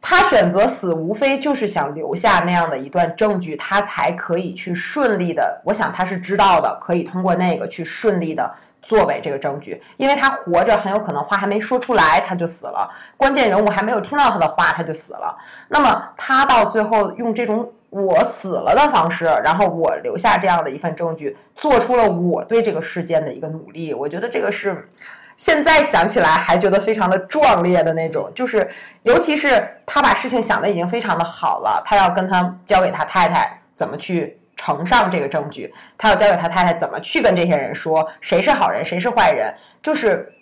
[0.00, 5.60] 他选择死无非就是想留下那样的一段证据，他才可以去顺利的。
[5.64, 8.48] 我想他是知道的，可以通过那个去顺利的
[8.86, 15.36] 作为这个证据，因为他活着很有可能话还没说出来他就死了，关键人物还没有听到他的话他就死了。
[15.66, 23.92] 那么他到最后用这种我死了的方式，然后我留下这样的一份证据，做出了我对这个事件的一个努力。
[23.92, 24.88] 我觉得这个是
[25.36, 28.70] 现在想起来还觉得非常的壮烈的那种，就是
[29.02, 34.38] 尤其是他把事情想的已经非常的好了，他要跟他交给他太太怎么去。
[34.56, 40.32] 呈上这个证据，他要交给他太太怎么去跟这些人说谁是好人，谁是坏人，就是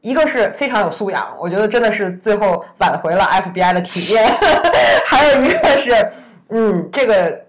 [0.00, 4.32] 一个是非常有素养，我觉得真的是最后挽回了 FBI 的体面，
[5.04, 6.12] 还有一个是，
[6.48, 7.44] 嗯，这个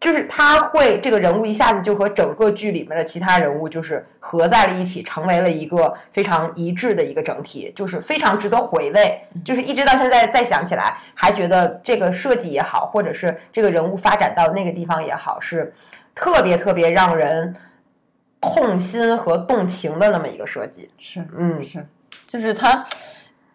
[0.00, 9.20] 就是他会这个人物一下子就和整个剧里面的其他人物就是合在了一起，成为了一个非常一致的一个整体，就是非常值得回味。
[9.44, 15.70] 就是一直到现在再想起来，还觉得这个设计也好，或者是这个人物发展到那个地方也好，是
[16.14, 17.54] 特别特别让人
[18.40, 20.88] 痛心和动情的那么一个设计。
[20.96, 21.86] 是嗯，是，
[22.26, 22.86] 就是他，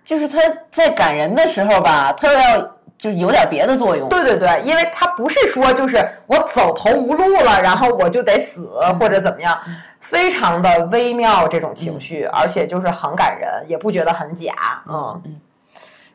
[0.04, 0.38] 就是他
[0.72, 4.08] 在感人的时候吧，他要就有点别的作用。
[4.10, 8.70] 对对对，因为他不是说就是我走投无路了，然后我就得死
[9.00, 9.58] 或者怎么样，
[10.00, 14.54] 非常的微妙这种情绪，而且就是很感人，也不觉得很假。
[14.88, 15.40] 嗯嗯，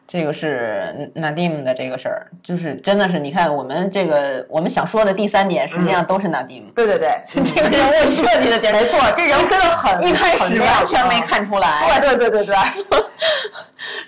[0.09, 6.73] 这个是 Nadim 的这个事儿，就是真的是你看我们这个我们想说的第三点，实际上都是 Nadim。
[6.75, 7.11] 对对对，
[7.45, 11.21] 这个人物设计的简直没错，这人物真的很一开始完全没。
[11.21, 12.01] 看出来。
[12.01, 12.55] 对对对对对，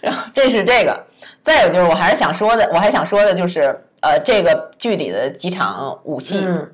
[0.00, 1.06] 然后这是这个，
[1.44, 6.68] 再有就是我还是想说的，我还想说的就是呃，这个剧里的几场武戏，嗯，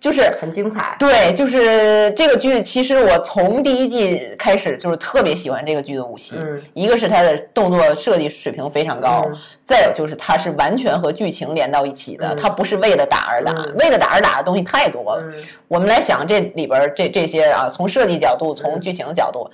[0.00, 0.96] 就是很精彩。
[0.98, 6.36] 对，就是这个剧，其实我从第一季开始就是特别喜欢这个剧的武戏。
[6.36, 15.22] 嗯一个是它的动作设计水平非常高，嗯再有就是它是完全和剧情连到一起的，嗯它不是为了打而打，嗯为了打而打的东西太多了。
[15.24, 19.50] 嗯我们来想这里边儿这这些啊，从设计角度，从剧情角度，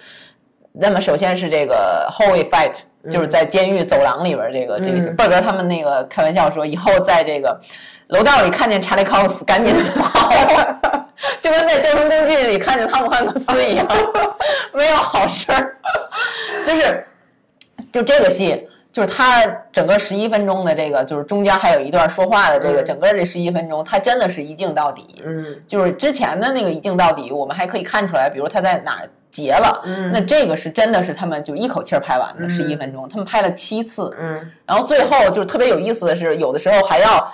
[0.77, 2.75] 那么首先是这个 hallway fight，
[3.09, 5.16] 就是在监狱走廊里边儿这个、这个嗯。
[5.16, 7.57] 贝格他们那个开玩笑说，以后在这个
[8.09, 10.29] 楼道里看见查理康斯赶紧跑，
[11.41, 13.87] 就跟在交通工具里看见汤姆汉克斯一样，
[14.75, 15.77] 没有好事儿，
[16.66, 17.07] 就是
[17.93, 18.68] 就这个戏。
[18.93, 22.85] 就是他整个十一分钟的这个，就是中间还有一段说话的这个，嗯。
[22.85, 25.20] 整个这十一分钟，他真的是一镜到底。
[25.27, 25.57] 嗯。
[25.66, 29.82] 就是之前的那个一镜到底，我们还可以看出来，比如他在哪儿结了。
[29.85, 34.14] 嗯那这个是真的是他们就一口气儿拍完的，嗯十一分钟，他们拍了七次。
[34.18, 37.32] 嗯然后最后就是特别有意思的是，有的时候还要，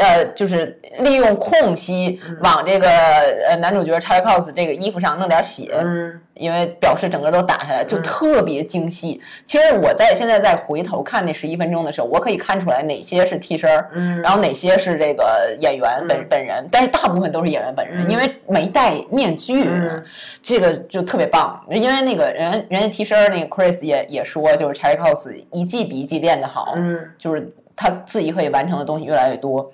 [0.00, 9.20] 呃，就是利用空隙嗯往这个呃男主角 Charlie Cox 这个衣服上弄点血，嗯因为表示整个都打下来，就嗯特别精细。
[9.44, 13.90] 其实我在现在再回头看那十一分钟的时候，我可以看出来哪些是替身儿。
[13.94, 20.02] 嗯，然后哪些是这个演员本嗯本人，但是大部分都是演员本人，嗯因为没戴面具，嗯
[20.42, 21.62] 这个就特别棒。
[21.70, 29.70] 因为那个人人家替身儿那个 Chris 也也说，就是 Charlie Cox 一季比一季练得好，嗯就是他自己可以完成的东西越来越多。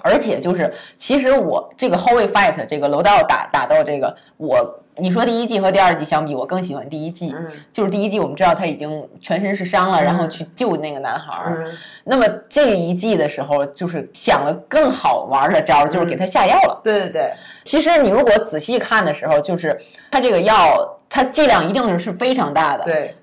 [0.00, 7.32] 而且就是，其实我这个 hallway fight 这个楼道打打到这个，我你说第一季和第二季相比，我更喜欢第一季。
[7.36, 11.64] 嗯就是第一季我们知道他已经全身是伤了，然后嗯去救那个男孩儿。
[11.66, 11.72] 嗯
[12.04, 16.80] 那么这一季的时候，就是想了更好玩的招儿，就是给他下药了。
[16.82, 17.32] 对对对，
[17.64, 19.78] 其实你如果仔细看的时候，就是
[20.10, 22.84] 他这个药，它剂量一定是非常大的。
[22.84, 23.14] 对，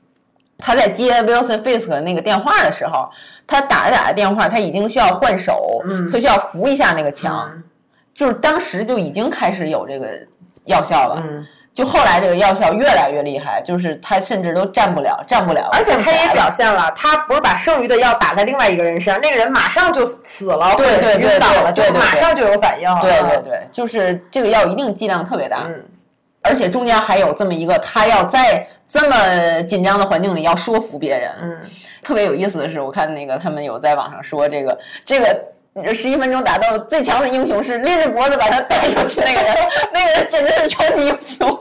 [0.58, 3.10] 他在接 Wilson Fisk 那个电话的时候，
[3.46, 6.10] 他打着打着电话，他已经需要换手，嗯。
[6.12, 7.64] 他需要扶一下那个墙，嗯。
[8.14, 10.08] 就是当时就已经开始有这个
[10.66, 11.22] 药效了。
[11.22, 22.90] 嗯，就后来这个药效越来越厉害，就是他甚至都站不了，站不了，而且他也表现了，他不是把剩余的药打在另外一个人身上，那个人马上就死了，对或者对对晕倒了，就马上就有反应。
[23.02, 25.84] 对对嗯对，就是这个药一定剂量特别大，嗯。
[26.42, 31.32] 而且中间还有这么一个，他要在这么紧张的环境里要说服别人。
[31.42, 31.58] 嗯
[32.04, 35.38] 特别有意思的是，我看那个他们有在网上说这个这个。
[35.94, 39.54] 十一分钟打斗最强的英雄是拎着脖子把他带出去那个人，
[39.94, 41.60] 那个人简直是超级英雄，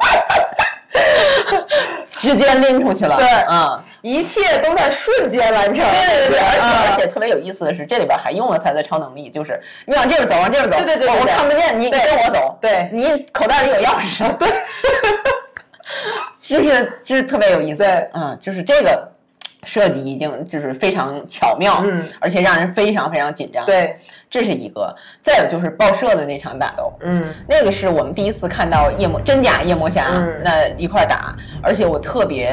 [2.21, 3.17] 直接拎出去了。
[3.17, 5.85] 对嗯，一切都在瞬间完成。
[5.85, 14.49] 对对对，而且啊而且特别有意思的是，这里边还用了他的超能力，就是你往这边走，往这边走，对对对对我我看不见你，你跟我走，对你口袋里有钥匙，对，
[16.41, 19.11] 就是就是特别有意思，嗯，就是这个
[19.65, 23.99] 设计已经就是非常巧妙，嗯，而且让人非常非常紧张，，对，
[24.35, 24.93] 这是一个。
[25.23, 27.23] 再有就是报社的那场打斗，嗯。
[27.49, 30.29] 那个是我们第一次看到夜魔真假夜魔侠嗯。
[30.43, 32.51] 那一块儿打，而且我特别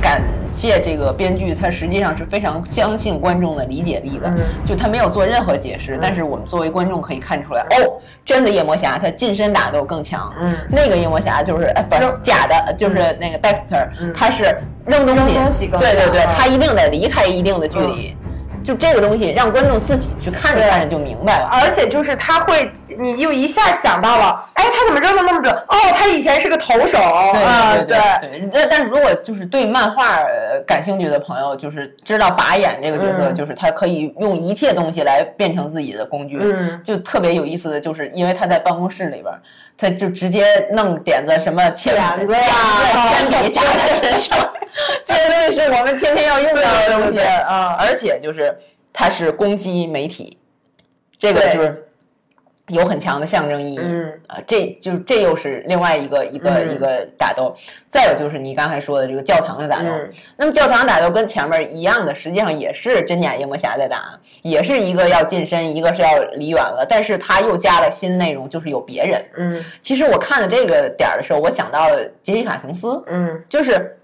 [0.00, 0.22] 感
[0.56, 4.38] 谢这个编剧，他实际上是非常相信观众的理解力的，嗯。
[4.66, 10.56] 就他没有做任何解释，但是我们作为观众可以看出来，哦，真的夜魔侠他近身打斗更强，嗯。
[10.70, 14.44] 那个夜魔侠就是哎不是扔假的，就是那个 Dexter，、嗯他是
[14.86, 18.16] 扔东西，扔东西对对对，他一定得离开一定的距离。
[18.64, 21.46] 就这个东西，让观众自己去看着对看着就明白了。
[21.52, 25.54] 而且就是他会，你就一下想到了，哎，他怎么扔的那么准？
[25.54, 28.50] 哦，他以前是个投手啊，对对对。
[28.52, 39.40] 但但是如果就是对漫画呃感兴趣的朋友，就是知道拔眼这个角色，嗯就是他可以用一切东西来变成自己的工具，嗯就特别有意思的就是，因为他在办公室里边儿，
[39.76, 42.40] 他就直接弄点子什么钳钳子呀
[43.18, 44.52] 铅笔扎在身上，
[45.04, 48.56] 这些东西是我们天天要用到的东西啊而且就是
[48.92, 50.38] 他是攻击媒体，
[51.18, 51.88] 这个就是
[52.68, 53.78] 有很强的象征意义。
[53.80, 57.54] 嗯啊，这就这又是另外一个一个、嗯一个打斗。
[57.90, 69.24] 再有就是你刚才说的这个教堂的打斗，嗯那么教堂打斗跟前面一样的，实际上也是真假夜魔侠在打，也是一个要近身，一个是要离远了，但是他又加了新内容，就是有别人。
[69.36, 73.96] 嗯其实我看了这个点儿的时候，我想到了杰西卡琼斯，嗯就是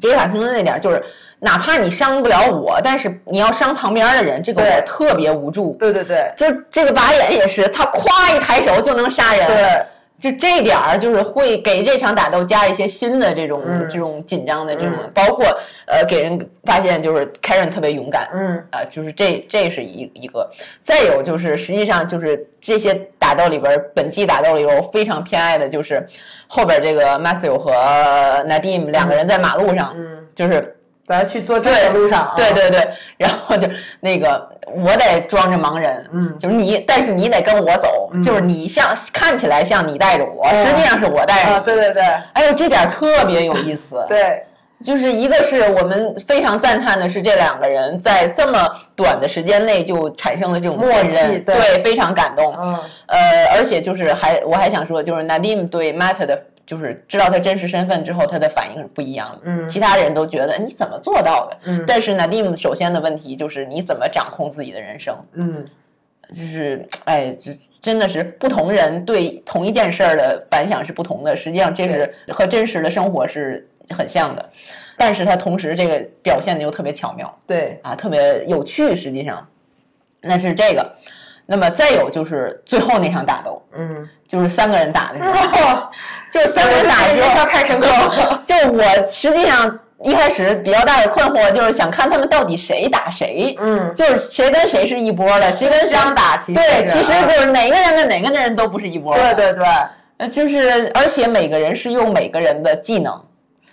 [0.00, 1.02] 杰西卡琼斯那点儿，就是
[1.40, 5.74] 哪怕你伤不了我，但是你要伤旁边的人，这个我特别无助。
[5.78, 9.46] 对对对就这个把眼也是，他咵一抬手就能杀人。
[9.46, 9.86] 对，
[10.18, 15.46] 就这点儿，就是会给这场打斗加一些新的这种、嗯这种紧张的这种，嗯包括
[15.86, 20.50] 呃给人发现就是 Karen 特别勇敢，嗯啊、就是这这是一一个。
[20.84, 26.06] 再有就是实际上就是这些打斗里边儿，本季打斗里边儿我非常偏爱的就是
[26.48, 27.72] 后边这个 Matthew 和
[28.48, 30.75] Nadim 两个人在马路上，嗯，就是
[31.06, 32.86] 咱去坐车的路上啊，对对对，
[33.16, 33.68] 然后就
[34.00, 41.56] 那个我得装着盲人，嗯就是你，但是你得跟我走，嗯就是你像看起来像你带着我，嗯实际上是我带着你。
[41.56, 42.02] 啊，对对对
[42.32, 44.42] 哎呦，这点特别有意思。，对，
[44.84, 52.52] 就是一个是我们非常赞叹的是这两个人在这么短的时间内就产生了这种默契对对，非常感动。
[52.58, 59.40] 嗯呃，而且就是还我还想说，就是 Nadim 对 Matt 的，就是知道他真实身份之后，他的反应是不一样的。
[59.44, 61.56] 嗯其他人都觉得你怎么做到的？
[61.64, 65.16] 嗯但是 Nadim 首先的问题就是你怎么掌控自己的人生？
[65.34, 65.64] 嗯
[66.30, 71.36] 就是哎，这真的是不同人对同一件事儿的反响是不同的。
[71.36, 74.50] 实际上，这是和真实的生活是很像的，
[74.96, 78.96] 但是他同时这个表现的又特别巧妙对，啊，特别有趣。
[78.96, 79.46] 实际上，
[80.20, 80.96] 那是这个。
[81.46, 85.82] 那么再有就是最后那场打斗，嗯，就是三个人打的时候，
[86.32, 88.42] 就是三个人打的时候太深刻了。
[88.46, 99.14] 就是我实际上一开始比较大的困惑就是想看他们到底谁打谁，嗯，就是谁跟谁是一波的，谁跟谁相打，其实对，其实就是哪个人跟哪个人都不是一波。
[99.14, 99.64] 对对对，
[100.16, 103.22] 呃，就是而且每个人是用每个人的技能。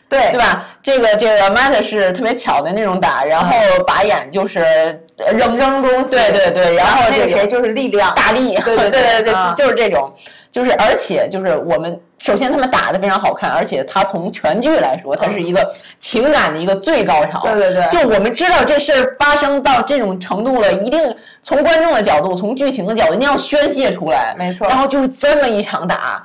[0.10, 0.68] 对对吧？
[0.84, 3.58] 这个这个 Matt 是特别巧的那种打，然后
[3.88, 10.12] 把眼就是扔扔东西，对对对，然后那个谁就是力量大力，对对对 对，就是这种，
[10.52, 17.42] 就是而且就是我们首先他们打的非常好看，而且他从全剧来说，它是一个情感的一个最高潮。
[17.44, 21.00] 对对对，就我们知道这事儿发生到这种程度了，一定
[21.42, 24.36] 从观众的角度，从剧情的角度，一定要宣泄出来。
[24.38, 24.68] 没错。
[24.68, 26.24] 然后就是这么一场打。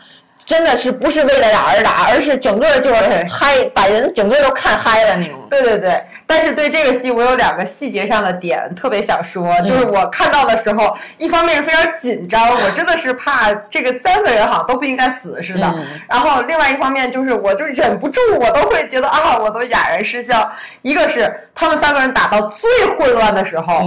[0.49, 5.47] 真的是不是为了打而打，而是整个就是嗨，把人整个都看嗨了那种。
[5.51, 15.75] 对对对，但是对这个戏我有两个细节上的点特别想说，就是我看到的时候，一方面是非常紧张，我真的是怕这个三个人好像都不应该死似的。
[16.09, 20.51] 然后另外一方面就是，我就忍不住，我都会觉得啊，我都哑然失笑。
[20.81, 23.85] 一个是他们三个人打到最混乱的时候，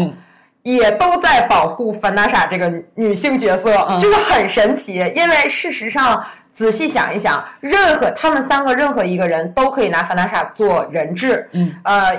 [0.61, 6.23] 也都在保护凡娜莎这个女性角色，就是很神奇，因为事实上。
[6.53, 11.47] 仔细想一想，任何他们三个任何一个人都可以拿凡达莎做人质。
[11.53, 12.15] 嗯，呃，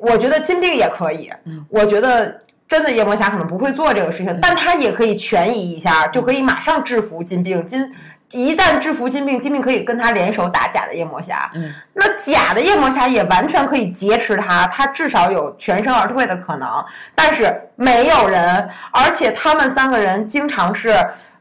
[0.00, 1.30] 我觉得金并也可以。
[1.44, 7.64] 嗯，我觉得真的夜魔侠可能不会做这个事情，但他也可以权宜一下，就可以马上制服金并。
[7.66, 7.90] 金
[8.32, 11.50] 一旦制服金并，金并可以跟他联手打假的夜魔侠。
[11.54, 16.68] 嗯，那假的夜魔侠也完全可以劫持他，他至少有全身而退的可能。
[17.14, 20.94] 但是没有人，而且他们三个人经常是。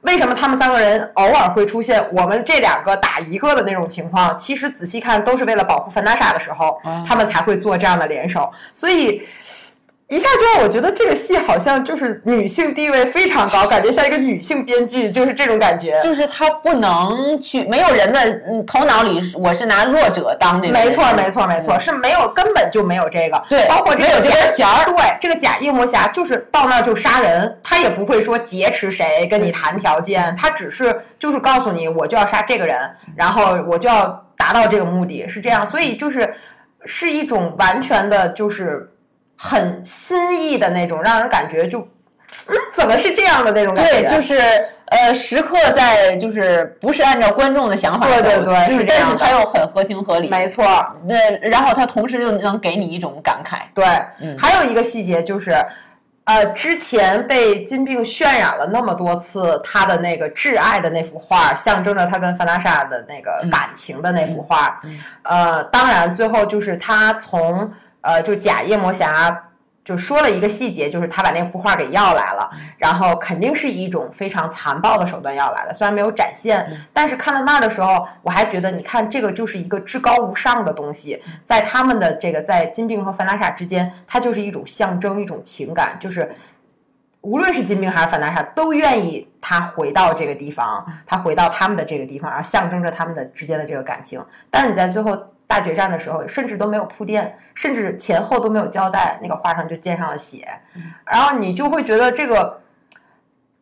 [0.07, 4.39] 为什么他们三个人偶尔会出现我们这两个打一个的那种情况？
[4.39, 8.49] 其实仔细看都是为了保护芬达莎的时候，他们才会做这样的联手。
[8.71, 9.21] 所以
[10.09, 15.99] 一下就让我觉得这个戏好像就是女性地位非常高，感觉像一个女性编剧，就是这种感觉。
[16.01, 20.73] 就是她不能去，没有人的头脑里，我是拿弱者当那个。
[20.73, 23.43] 没错，没错，没错，是没有，根本就没有这个。
[23.49, 24.85] 对，包括这个根弦儿。
[24.85, 32.77] 对，这个假夜魔侠就是到那儿就杀人，他也不会说劫持谁，跟你谈条件，他只是就是告诉你，我就要杀这个人，
[33.13, 35.67] 然后我就要达到这个目的，是这样。
[35.67, 36.33] 所以就是
[36.85, 38.89] 是一种完全的，就是。
[39.37, 41.79] 很新意的那种，让人感觉就，
[42.47, 44.01] 嗯，怎么是这样的那种感觉？
[44.01, 44.39] 对，就是
[44.87, 50.65] 呃，时刻在就是不是按照观众的想法对对对，是这样但是他又很合情合理，没错。
[51.05, 51.15] 那
[51.49, 53.59] 然后他同时又能给你一种感慨。
[53.75, 53.85] 对，
[54.37, 55.53] 还有一个细节就是，
[56.23, 64.81] 呃，之前被金并渲染了那么多次他的那个挚爱的那幅画，象征着他跟范大莎的那个感情的那幅画，
[65.23, 67.71] 呃，当然最后就是他从。
[68.07, 69.43] 呃，就假夜魔侠
[69.83, 86.33] 就说了一个细节，就是他把那幅画给要来了，然后肯定是以一种非常残暴的手段要来的，虽然没有展现，但是看到那儿的时候，我还觉得，你看这个就是一个至高无上的东西，在他们的这个在金并和范达莎之间，它就是一种象征，一种情感，就是
[87.21, 94.23] 无论是金并还是范达莎，都愿意他回到这个地方，他回到他们的这个地方，然后象征着他们的之间的这个感情。
[94.49, 95.17] 但是你在最后。
[95.47, 100.45] 大决战的时候，甚至都没有铺垫，甚至前后都没有交代，那个画上就溅上了血，
[101.05, 102.59] 然后你就会觉得这个，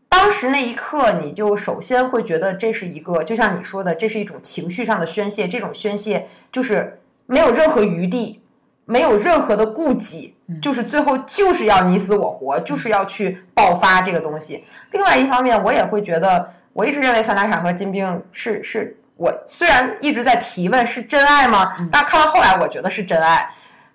[0.10, 8.42] 当时那一刻，你就首先会觉得这是一个，就像你说的，这是一种情绪上的宣泄，这种宣泄就是没有任何余地，
[8.86, 14.66] 没有任何的顾忌，就是最后就是要你死我活，就是要去爆发这个东西。
[14.92, 18.98] 另外一方面，我也会觉得，我一直认为范达场和金兵是是。
[19.18, 21.76] 我虽然一直在提问是真爱吗？
[21.92, 23.50] 但看到后来，我觉得是真爱。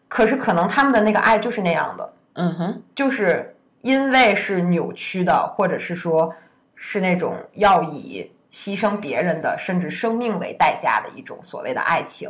[0.08, 6.34] 可是可能他们的那个爱就是那样的，嗯哼，就是因为是扭曲的，或者是说，
[6.74, 12.28] 是那种要以牺牲别人的，甚至生命为代价的一种所谓的爱情。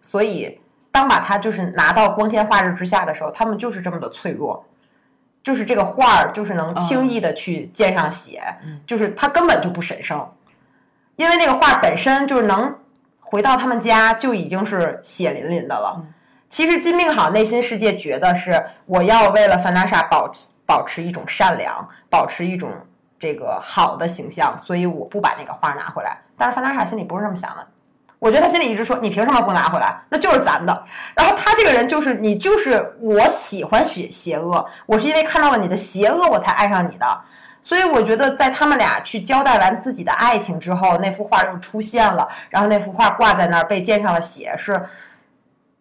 [0.00, 0.58] 所以
[0.90, 4.66] 当把它就是拿到光天化日之下的时候，他们就是这么的脆弱，
[5.44, 8.42] 就是这个画儿就是能轻易的去溅上血，
[8.86, 10.28] 就是它根本就不神圣。
[11.20, 12.74] 因为那个画本身就是能
[13.20, 16.02] 回到他们家就已经是血淋淋的了。
[16.48, 20.32] 其实金命好内心世界觉得是我要为了范娜莎保
[20.64, 22.70] 保持一种善良，保持一种
[23.18, 26.16] 这个好的形象，所以我不把那个画拿回来。
[26.38, 27.66] 但是范娜莎心里不是这么想的，
[28.18, 30.00] 我觉得他心里一直说你凭什么不拿回来？
[30.08, 30.86] 那就是咱的。
[31.14, 37.20] 然后他这个人就是你就是我喜欢邪邪恶，我是因为看到了你的邪恶我才爱上你的。
[37.62, 44.80] 所以我觉得，在他们俩去交代完自己的爱情之后，那幅画又出现了，然后那幅画挂在那儿被溅上了血，是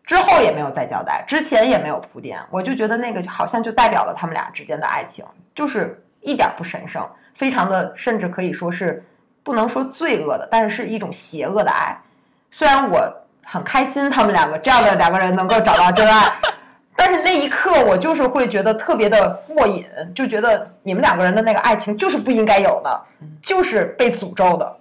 [0.04, 5.24] 之后也没有再交代，之前也没有铺垫，我就觉得那个好像就代表了他们俩之间的爱情，
[5.54, 9.04] 就是一点不神圣，非常的甚至可以说是
[9.44, 11.96] 不能说罪恶的，但是是一种邪恶的爱。
[12.52, 13.08] 虽然我
[13.46, 16.32] 很开心他们两个这样的两个人能够找到真爱，
[17.02, 23.02] 但是那一刻我就是会觉得特别的过瘾，就觉得你们两个人的那个爱情就是不应该有的，
[23.42, 24.76] 就是被诅咒的。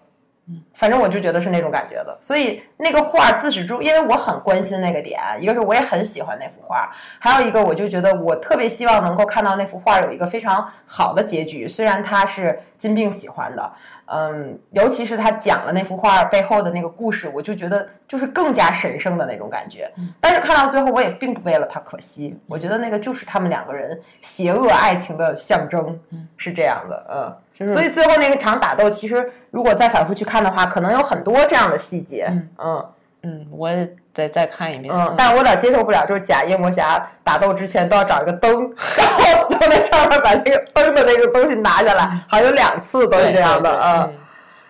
[0.79, 13.73] 反正我就觉得是那种感觉的，所以那个画自始至终，因为我很关心那个点，一个是我也很喜欢那幅画，还有一个我就觉得我特别希望能够看到那幅画有一个非常好的结局，虽然他是金并喜欢的。
[14.11, 19.93] 嗯，尤其是他讲了那幅画背后的那个故事，我就觉得就是更加神圣的那种感觉。
[20.19, 26.01] 但是看到最后，我也并不为了他可惜，我觉得那个就是他们两个人邪恶爱情的象征，
[26.39, 27.39] 是这样的。
[27.59, 32.27] 嗯，所以最后那个场打斗，其实如果再反复去看的话，可能有很多这样的细节。
[32.59, 32.85] 嗯
[33.23, 33.71] 嗯，我。
[34.15, 44.13] 得再看一遍，嗯，但是我有点接受不了，就是假夜魔侠打斗之前都要找一个灯， 然后坐在上面把那个灯的那个东西拿下来，好像有两次都是这样的，嗯，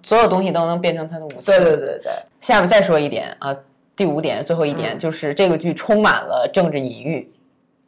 [0.03, 1.47] 所有东西都能变成他的武器。
[1.47, 2.13] 对对对对。
[2.43, 3.57] 下面再说一点啊，
[3.97, 7.33] 第五点，最后一点就是这个剧充满了政治隐喻，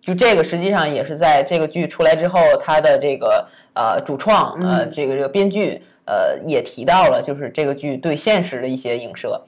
[0.00, 9.40] 就这个实际上也是在这个剧出来之后，他的这个呃主创呃这个这个编剧呃也提到了，就是这个剧对现实的一些影射，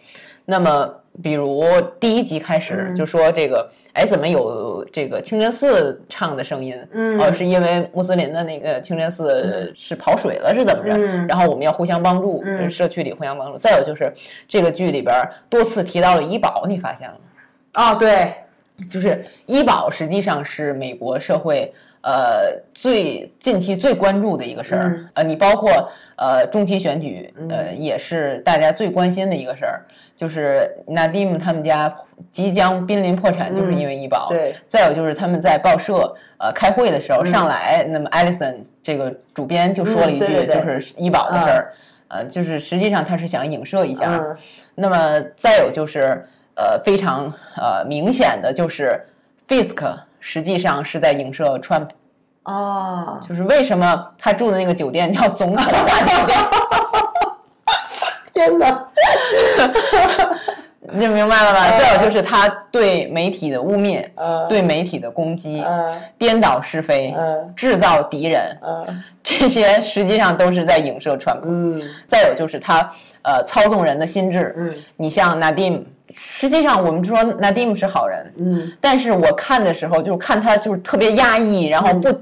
[0.45, 0.95] 那么。
[1.23, 1.63] 比如
[2.01, 6.75] 第一集开始就说这个，哎，怎么有这个清真寺唱的声音？
[6.91, 10.99] 嗯，哦，是因为穆斯林的那个清真寺是跑水了，是怎么着？
[11.29, 13.59] 然后我们要互相帮助，社区里互相帮助。
[13.59, 14.11] 再有就是
[14.49, 15.15] 这个剧里边
[15.51, 17.93] 多次提到了医保，你发现了吗？
[17.93, 18.33] 哦，对，
[18.91, 21.71] 就是医保实际上是美国社会。
[22.03, 29.83] 呃，最近期最关注的一个事儿，呃，你包括呃中期选举，呃，也是大家最关心的一个事儿，
[30.17, 31.97] 就是 Nadim 他们家
[32.33, 34.29] 即将濒临破产，就是因为医保。
[34.31, 34.53] 对。
[34.67, 41.73] 再有就是他们在报社呃开会的时候上来，那么 Alison 这个主编就说了一句，就是医保的事儿，
[42.09, 44.21] 呃，就是实际上他是想影射一下。
[44.75, 46.21] 那么再有就是
[46.57, 49.01] 呃非常呃明显的就是
[49.47, 49.99] Fisk。
[50.25, 51.93] 实际上是在影射川普，
[52.45, 56.39] 哦，就是为什么他住的那个酒店叫总统大酒店？
[58.33, 58.89] 天哪，
[60.95, 61.77] 你明白了吧？
[61.77, 64.09] 再有就是他对媒体的污蔑，
[64.49, 65.65] 对媒体的攻击，
[66.17, 67.13] 颠倒是非，
[67.57, 68.57] 制造敌人，
[69.25, 71.49] 这些实际上都是在影射川普。
[71.49, 72.79] 嗯，再有就是他
[73.23, 75.83] 呃操纵人的心智，嗯，你像 Nadim。
[76.17, 82.13] 实际上，我们说 Nadim 是好人，嗯，但是我看的时候，就是看他就是特别压抑，然后不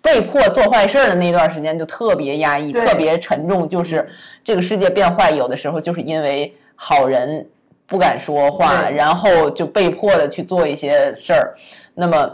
[0.00, 3.68] 被迫做坏事的那段时间就特别压抑，特别沉重。
[3.68, 4.08] 就是
[4.44, 7.44] 这个世界变坏，有的时候就是因为好人
[7.86, 11.54] 不敢说话，然后就被迫的去做一些事儿。
[11.94, 12.30] 那么，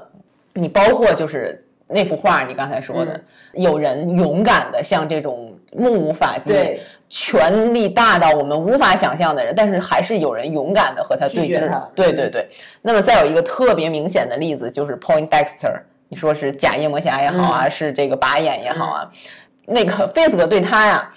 [0.53, 3.21] 你包括就是那幅画，你刚才说的，
[3.53, 6.81] 有人勇敢的像这种目无法纪。
[7.17, 11.83] 权力大到我们无法想象的人，但是还是有人勇敢的和他对峙。
[11.95, 12.49] 对对对。
[12.83, 15.79] 那么再有一个特别明显的例子，就是 Point Dexter，
[16.09, 19.11] 你说是假夜魔侠也好啊，是这个拔眼也好啊，
[19.65, 21.09] 那个贝斯克对他呀，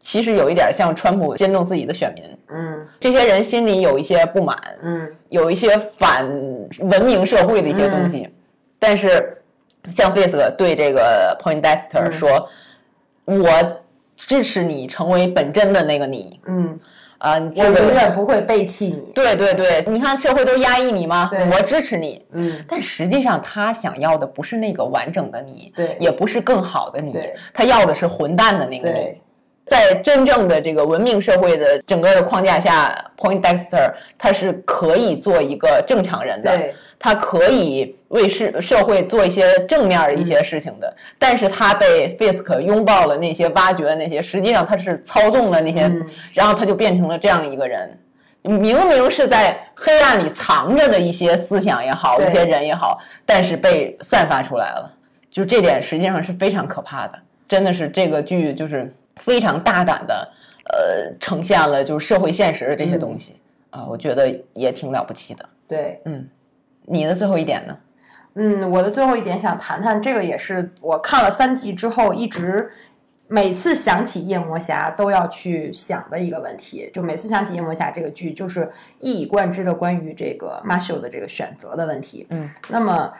[0.00, 2.24] 其实有一点像川普监动自己的选民。
[2.48, 2.84] 嗯。
[2.98, 6.26] 这些人心里有一些不满，嗯，有一些反
[6.80, 8.28] 文明社会的一些东西，
[8.80, 9.40] 但是
[9.90, 12.48] 像贝斯克对这个 Point Dexter 说，
[13.24, 13.44] 我。
[14.16, 16.78] 支持你成为本真的那个你，嗯，
[17.18, 19.12] 啊，我永远不会背弃你。
[19.12, 21.28] 对对对，你看社会都压抑你吗？
[21.52, 22.64] 我支持你，嗯。
[22.68, 27.12] 但实际上他想要的不是那个完整的你，对，也不是更好的你，
[27.52, 29.18] 他要的是混蛋的那个你。
[29.66, 40.96] 在真正的这个文明社会的整个的框架下，Point Dexter 他是可以做一个正常人的，他可以为社社会做一些正面的一些事情的。
[41.18, 45.92] 但是他被 Fisk 拥抱了那些挖掘的那些，实际上他是操纵了那些，
[46.32, 47.98] 然后他就变成了这样一个人。
[48.42, 54.90] 明明是在黑暗里藏着的一些思想也好，一些人也好，但是被散发出来了。
[55.30, 58.92] 就这点实际上是非常可怕的，真的是这个剧就是。
[59.20, 60.28] 非常大胆的，
[60.72, 63.36] 呃，呈现了就是社会现实的这些东西
[63.70, 65.48] 啊，我觉得也挺了不起的。
[65.68, 66.28] 对，嗯，
[66.84, 67.78] 你的最后一点呢？
[68.34, 72.70] 嗯，我的最后一点想谈谈，这个也是我看了三季之后，一直
[73.28, 76.90] 每次想起夜魔侠都要去想的一个问题。
[76.92, 82.26] 就每次想起夜魔侠这个剧，就是一以贯之的关于这个马修的这个选择的问题。
[82.30, 83.12] 嗯，那么，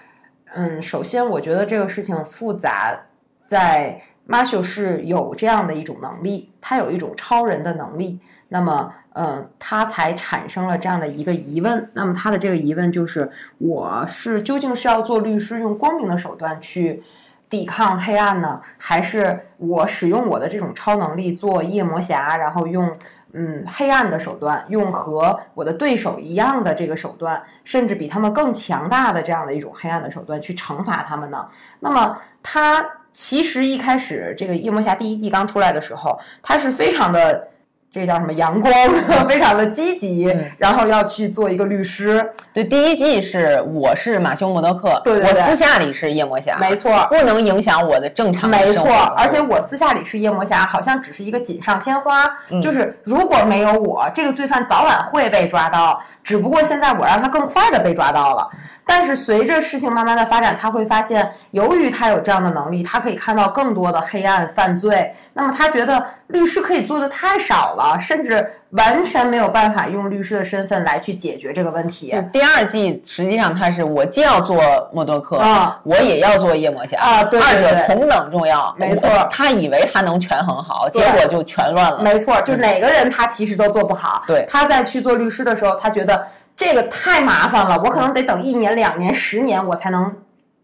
[0.55, 3.07] 嗯，首先我觉得这个事情复杂
[3.47, 4.03] 在。
[4.27, 8.19] 马修是有这样的一种能力，他有一种超人的能力，
[8.49, 11.89] 那么，嗯，他才产生了这样的一个疑问。
[11.93, 17.01] 那么他的这个疑问就是：我是究竟是要做律师，用光明的手段去
[17.49, 22.97] 抵抗黑暗呢，还是我使用我的这种超能力做夜魔侠，然后用
[23.33, 31.47] 嗯黑暗的手段，用和我的对手一样的这个手段，甚至比他们更强大的这样的一种黑暗的手段去惩罚他们呢？
[31.79, 37.49] 那么他其实一开始这个夜魔侠第一季刚出来的时候，他是非常的。
[37.95, 38.73] 这叫什么阳光，
[39.29, 42.29] 非常的积极，然后要去做一个律师。
[42.53, 48.85] 对，第一季是我是马修·默多克，对对对，我私下里是夜魔侠，没错，不能影响我的正常没错，
[49.17, 52.29] 而且我私下里是夜魔侠，好像只是一个锦上添花，
[52.61, 58.49] 就是如果没有我，这个罪犯早晚会被抓到，只不过现在我让他更快的被抓到了。
[58.87, 65.11] 但是随着事情慢慢的发展，他会发现，由于他有这样的能力，他可以看到更多的黑暗犯罪。
[65.33, 72.15] 那么他觉得律师可以做的太少了，甚至完全没有办法用律师的身份来去解决这个问题。
[72.31, 78.75] 第二季实际上他是我既要做默多克啊，我也要做夜魔侠啊，对二者同等重要。
[78.79, 82.03] 没错，他以为他能权衡好，结果就全乱了。
[82.03, 84.25] 没错，就哪个人他其实都做不好。
[84.27, 86.14] 对，他在去做律师的时候，他觉得。
[86.57, 90.15] 这个太麻烦了，我可能得等一年、两年、十年，我才能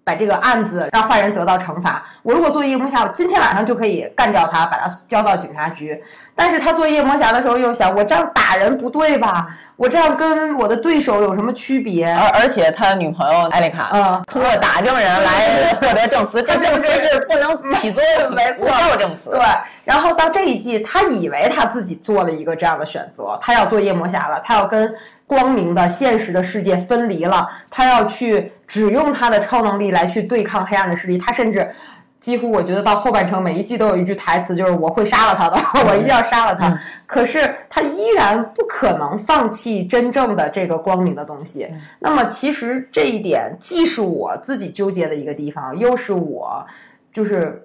[0.05, 2.03] 把这个案子让坏人得到惩罚。
[2.23, 6.01] 我如果做夜魔侠，我今天晚上就可以干掉他，把他交到警察局。
[6.35, 9.49] 但是他做夜魔侠的时候又想，我这样打人不对吧？
[9.77, 12.07] 我这样跟我的对手有什么区别？
[12.07, 19.31] 而而且他女朋友艾丽卡，嗯，通过打证人来获得证词，这 证词是不能起作用， 没错，没有证词。
[19.31, 19.41] 对。
[19.85, 24.95] 然后到这一季，他以为他自己做了一个这样的选择，他要做夜魔侠了，他要跟。
[25.31, 31.17] 光明的现实的世界分离了，他要去只用他的超能力来去对抗黑暗的势力。
[31.17, 31.71] 他甚至
[32.19, 35.57] 几乎，我觉得到后半程每一季都有一句台词，就是我会杀了他的，
[35.89, 36.77] 我一定要杀了他。
[37.07, 41.69] 可是他依然不可能放弃真正的这个光明的东西。
[42.01, 46.67] 那么其实这一点既是我自己纠结的一个地方，又是我
[47.13, 47.65] 就是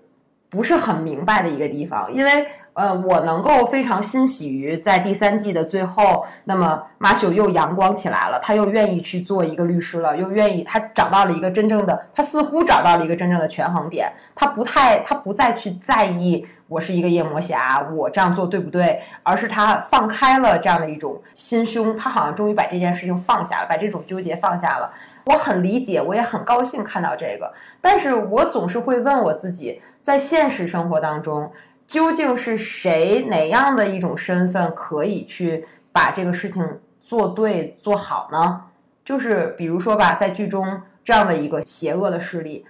[0.49, 2.45] 不是很明白的一个地方，因为。
[2.75, 24.91] 呃，我能够非常欣喜于在第三季的最后，那么马修又阳光起来了，他又愿意去做一个律师了，又愿意他找到了一个真正的，他似乎找到了一个真正的权衡点，他不太，他不再去在意我是一个夜魔侠，我这样做对不对，而是他放开了这样的一种心胸，他好像终于把这件事情放下了，把这种纠结放下了。
[25.23, 27.49] 我很理解，我也很高兴看到这个，
[27.79, 31.49] 但是我总是会问我自己，在现实生活当中。
[31.87, 38.65] 究竟是谁哪样的一种身份可以去把这个事情做对做好呢？
[39.03, 42.65] 就是比如说吧，在剧中这样的一个邪恶的势力，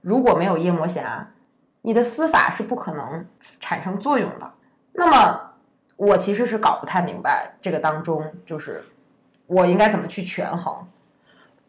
[0.00, 1.28] 如果没有夜魔侠，
[1.82, 3.26] 你的司法是不可能
[3.58, 4.52] 产生作用的。
[4.92, 5.40] 那么
[5.96, 8.84] 我其实是搞不太明白这个当中，就是
[9.46, 10.74] 我应该怎么去权衡。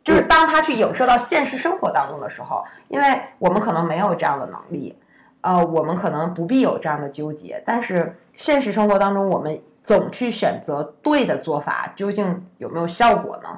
[0.03, 4.95] 就是当他去影射到现实生活当中的时候，因为我们可能没有这样的能力。
[5.41, 13.49] 呃，我们可能不必有这样的纠结，但是现实生活当中，我们总去选择对的做法，究竟有没有效果呢？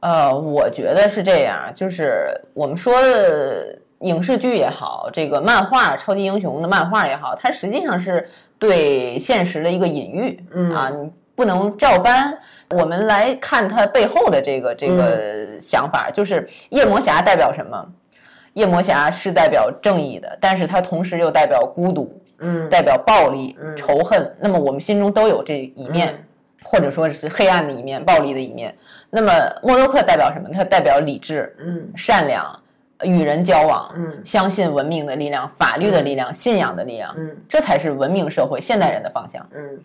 [0.00, 8.28] 呃，我觉得是这样，就是我们说的影视剧也好，这个漫画超级英雄的漫画也好，它实际上是
[8.58, 12.36] 对现实的一个隐喻，嗯啊，你不能照搬。
[12.70, 17.86] 我们来看它背后的这个这个想法，就是夜魔侠代表什么？
[18.54, 24.34] 夜魔侠是代表正义的，但是他同时又代表孤独，嗯，代表暴力、仇恨。
[24.40, 26.24] 那么我们心中都有这一面，
[26.64, 28.74] 或者说是黑暗的一面、暴力的一面。
[29.10, 29.32] 那么
[29.62, 30.48] 莫多克代表什么？
[30.52, 32.58] 他代表理智，嗯，善良，
[33.02, 39.80] 与人交往，嗯，相信文明的力量、法律的力量、信仰的力量，嗯，这才是文明社会现代人的方向，嗯。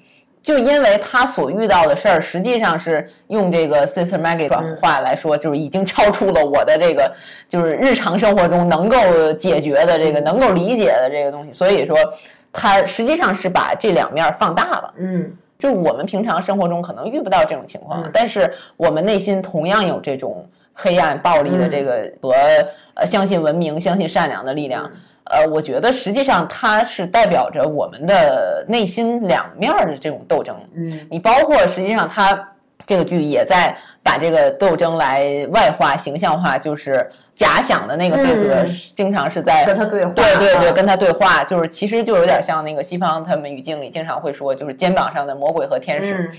[0.49, 7.13] 就因为他所遇到的事儿，实际上是用这个 Sister Maggie 转话来说，就是已经超出了我的这个，
[7.47, 8.97] 就是日常生活中能够
[9.33, 11.51] 解决的这个、能够理解的这个东西。
[11.51, 11.95] 所以说，
[12.51, 14.91] 他实际上是把这两面放大了。
[14.97, 22.33] 嗯，就是我们平常生活中可能遇不到这种情况，但是我们内心同样有这种黑暗、暴力的这个和
[22.95, 24.89] 呃相信文明、相信善良的力量。
[25.29, 30.55] 呃，我觉得实际上它是代表着我们的内心两面的这种斗争。
[30.75, 32.49] 嗯，你包括实际上它
[32.85, 37.07] 这个剧也在把这个斗争来外化、形象化，就是
[37.39, 46.29] 假想的那个贝泽经常是在跟他对话，对对对，跟他对话，就是其实就有点像那个西方他们语境里经常会说，就是肩膀上的魔鬼和天使。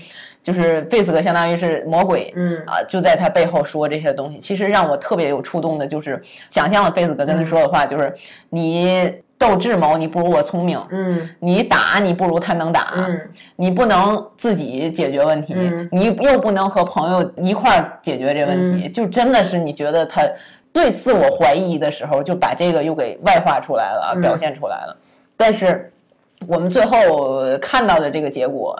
[0.43, 2.57] 就是贝斯哥相当于是魔鬼，嗯。
[2.67, 4.39] 啊，就在他背后说这些东西。
[4.39, 6.21] 其实让我特别有触动的，就是
[6.51, 8.13] 想象了贝斯哥跟他说的话，就是
[8.49, 13.21] 你斗智谋，你不如我聪明，嗯，你打你不如他能打，嗯，
[13.55, 20.21] 你不能自己解决问题，嗯，你又不能和朋友一块儿解决这问题，就真的是你觉得他
[20.73, 24.97] 最自我怀疑的时候，就把这个又给外化出来了，表现出来了。
[25.37, 25.91] 但是
[26.47, 28.77] 我们最后看到的这个结果。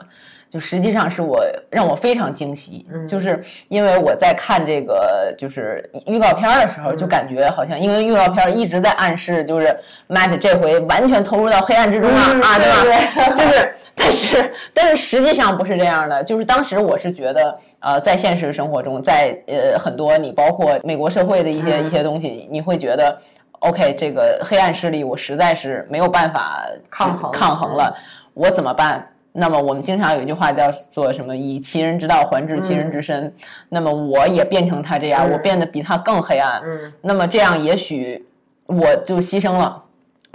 [0.51, 9.73] 就实际上是我让我非常惊喜，就是因为我在看这个就是预告片的时候，就感觉好像因为预告片一直在暗示，就是
[10.09, 13.29] Matt 这回完全投入到黑暗之中了啊，对吧？
[13.33, 23.17] 就是，但是但是实际上不是这样的，就是当时我是觉得，呃，在现实生活中，在呃很多你包括美国社会的一些一些东西，你会觉得
[23.59, 27.95] ，OK，这个黑暗势力我实在是没有办法抗衡抗衡了，
[28.33, 29.07] 我怎么办？
[29.33, 31.37] 那么我们经常有一句话叫做什么？
[31.37, 33.33] 以其人之道还治其人之身。
[33.69, 36.61] 那么我也变成他这样，我变得比他更黑暗。
[37.01, 38.27] 那么这样也许
[38.65, 39.81] 我就牺牲了，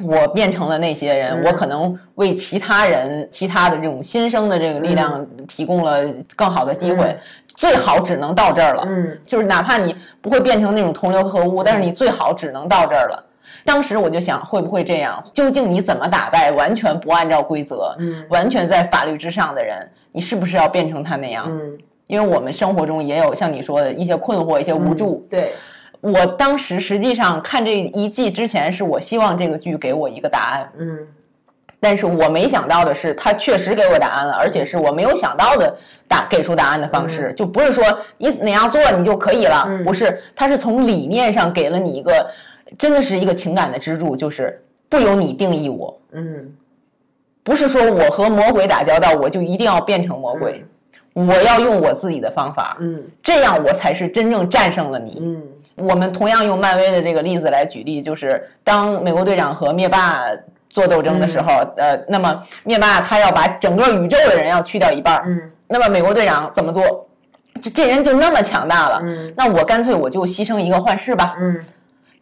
[0.03, 6.05] 我变成了那些人，我可能为其他人、其他的这种新生的这个力量提供了
[6.35, 7.17] 更好的机会。
[7.55, 8.85] 最好只能到这儿了。
[8.87, 13.25] 嗯，就是哪怕你不会变成那种同流合污，但是你最好只能到这儿了。
[13.65, 15.25] 当时我就想，会不会这样？
[15.33, 19.91] 究竟你怎么打败完全不按照规则、嗯，完全在法律之上的人？
[20.13, 21.47] 你是不是要变成他那样？
[21.49, 25.25] 嗯，因为我们生活中也有像你说的一些困惑、一些无助。
[25.31, 25.55] 对，
[26.01, 30.73] 我当时实际上看这一季之前，是我希望这个剧给我一个答案。
[30.79, 30.99] 嗯，
[31.81, 35.77] 但是我没想到的是，他确实给我答案了，而且是我没有想到的
[36.09, 37.85] 答给出答案的方式，就不是说
[38.19, 42.27] 你哪样做你就可以了，不是，他是从理念上给了你一个。
[42.77, 46.53] 真的是一个情感的支柱，就是不由你定义我，嗯，
[47.45, 50.65] 不是说我和魔鬼打交道，我就一定要变成魔鬼，
[51.13, 55.43] 我要用我自己的方法，嗯，这样我才是真正战胜了你，嗯。
[55.77, 60.21] 我们同样用漫威的这个例子来举例，就是当美国队长和灭霸
[60.69, 67.09] 做斗争的时候，呃，那么灭霸他要把整个宇宙的人要去掉一半，嗯，那么美国队长怎么做？
[67.63, 71.65] 就这人就那么强大了，嗯，那我干脆我就牺牲一个幻视吧，嗯。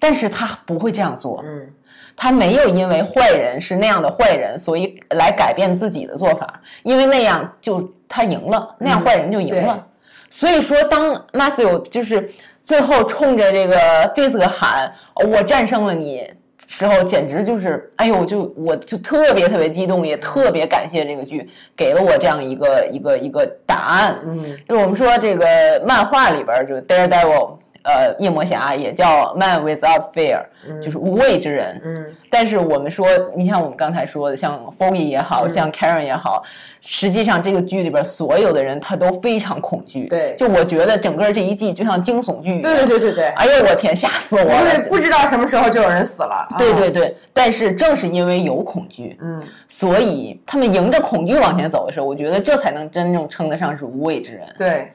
[0.01, 1.66] 但是他不会这样做，嗯，
[2.14, 9.82] 他没有因为坏人是那样的坏人，所以来改变自己的做法，因为那样就他赢了，那样坏人就赢了。
[10.28, 12.31] 所以说，当 Matthew 就是
[12.65, 13.77] 最后冲着这个
[14.16, 14.93] Fisk 喊
[15.31, 16.28] “我战胜了你”
[16.66, 24.19] 时候，简直就是，哎呦，就我就特别特别激动，也特别感谢这个剧给了我这样一个一个一个答案。
[24.27, 25.47] 嗯，就我们说这个
[25.86, 27.59] 漫画里边就 Daredevil。
[27.85, 30.43] 呃，夜魔侠也叫 Man Without Fear，
[30.82, 31.78] 就是无畏之人。
[31.85, 33.06] 嗯，但是我们说，
[33.36, 36.43] 你像我们刚才说的，像 Foggy 也好像 Karen 也好，
[36.81, 40.06] 实际上这个剧里边所有的人他都非常恐惧。
[40.06, 42.59] 对，就我觉得整个这一季就像惊悚剧。
[42.61, 43.27] 对对对对对。
[43.28, 44.61] 哎呦我天，吓死我了！
[44.61, 46.48] 因为不知道什么时候就有人死了。
[46.56, 54.47] 对对对，但是正是因为有恐惧，嗯，所以他们迎着恐惧往前走的时候，我觉得这才能真正称得上是无畏之人。
[54.56, 54.90] 对。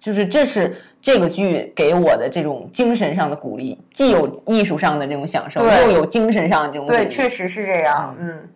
[0.00, 8.48] 就是这是这个剧给我的这种精神上的鼓励，既有艺术上的这种享受，又有精神上的这种对，确实是这样，嗯。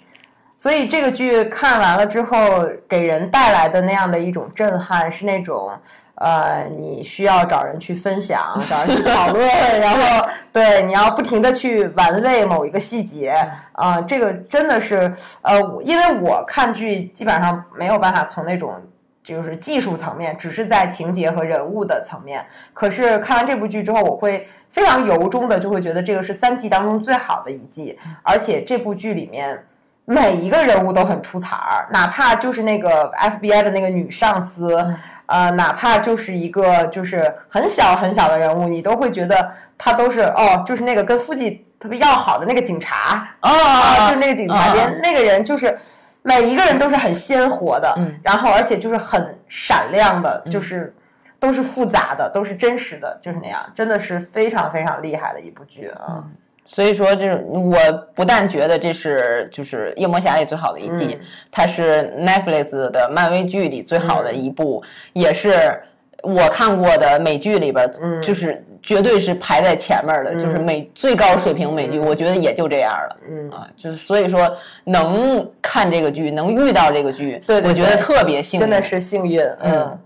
[0.57, 5.73] 所以这个剧看完了之后，给人带来的那样的一种震撼，是那种
[6.15, 8.41] 呃，你需要找人去分享，
[8.71, 9.45] 找人去 讨论，
[9.81, 13.35] 然后对你要不停的去玩味某一个细节
[13.73, 15.13] 啊，这个真的是
[15.43, 18.81] 呃，因为我看剧基本上没有办法从那种。
[19.25, 22.45] 就是技术层面，只是在情节和人物的层面。
[22.73, 27.97] 可是看完这部剧之后，我会非常由衷的就会觉得这个是三季当中最好的一季。
[28.23, 29.65] 而且这部剧里面
[30.05, 34.85] 每一个人物都很出彩儿，哪怕就是那个 FBI 的那个女上司，
[35.27, 45.79] 呃，哪怕就是一个就是很小很小的人物，你都会觉得他都是哦，就是那个跟夫妻特别要好的那个警察啊，就是那个警察，连那个人就是。
[46.23, 50.95] 每一个人都是很鲜活的，嗯，然后而且就是很闪亮的，就是
[51.41, 56.25] 都是复杂的，都是真实的，就是那样，真的是非常非常厉害的一部剧啊。
[56.65, 57.77] 所以说，就是我
[58.15, 61.19] 不但觉得这是就是夜魔侠里最好的一季，
[61.51, 64.83] 它是 Netflix 的漫威剧里最好的一部，
[65.13, 65.83] 也是
[66.23, 67.93] 我看过的美剧里边，
[68.23, 68.65] 就是。
[68.85, 73.17] 绝对是排在前面的，就是美最高水平美剧，我觉得也就这样了。
[73.31, 79.41] 嗯啊，就是所以说能看这个剧，能遇到这个剧，对，我觉得特别幸运，真的是幸运。
[79.61, 79.97] 嗯，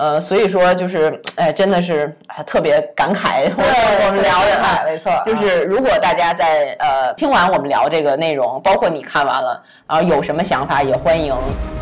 [0.00, 2.16] 呃，所以说就是哎，真的是
[2.46, 3.50] 特别感慨。
[3.54, 3.62] 我
[4.08, 11.34] 我们聊的，没错，就是如果大家在呃听完我们聊这个内容，包括你看完了，然后有什么想法，也欢迎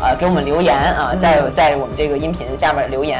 [0.03, 3.19] 呃给我们留言啊，在在我们这个音频下面留言。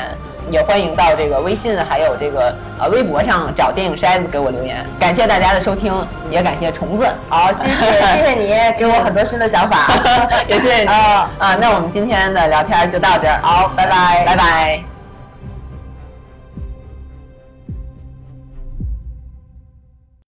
[0.52, 5.94] 也欢迎到这个微信还有这个呃微博上找电影筛子给我留言，感谢大家的收听，
[6.32, 9.94] 也感谢虫子，好，谢谢 谢谢你给我很多新的想法，
[10.50, 14.89] 也谢谢你啊啊，那我们今天的聊天就到这儿，好，拜拜拜拜。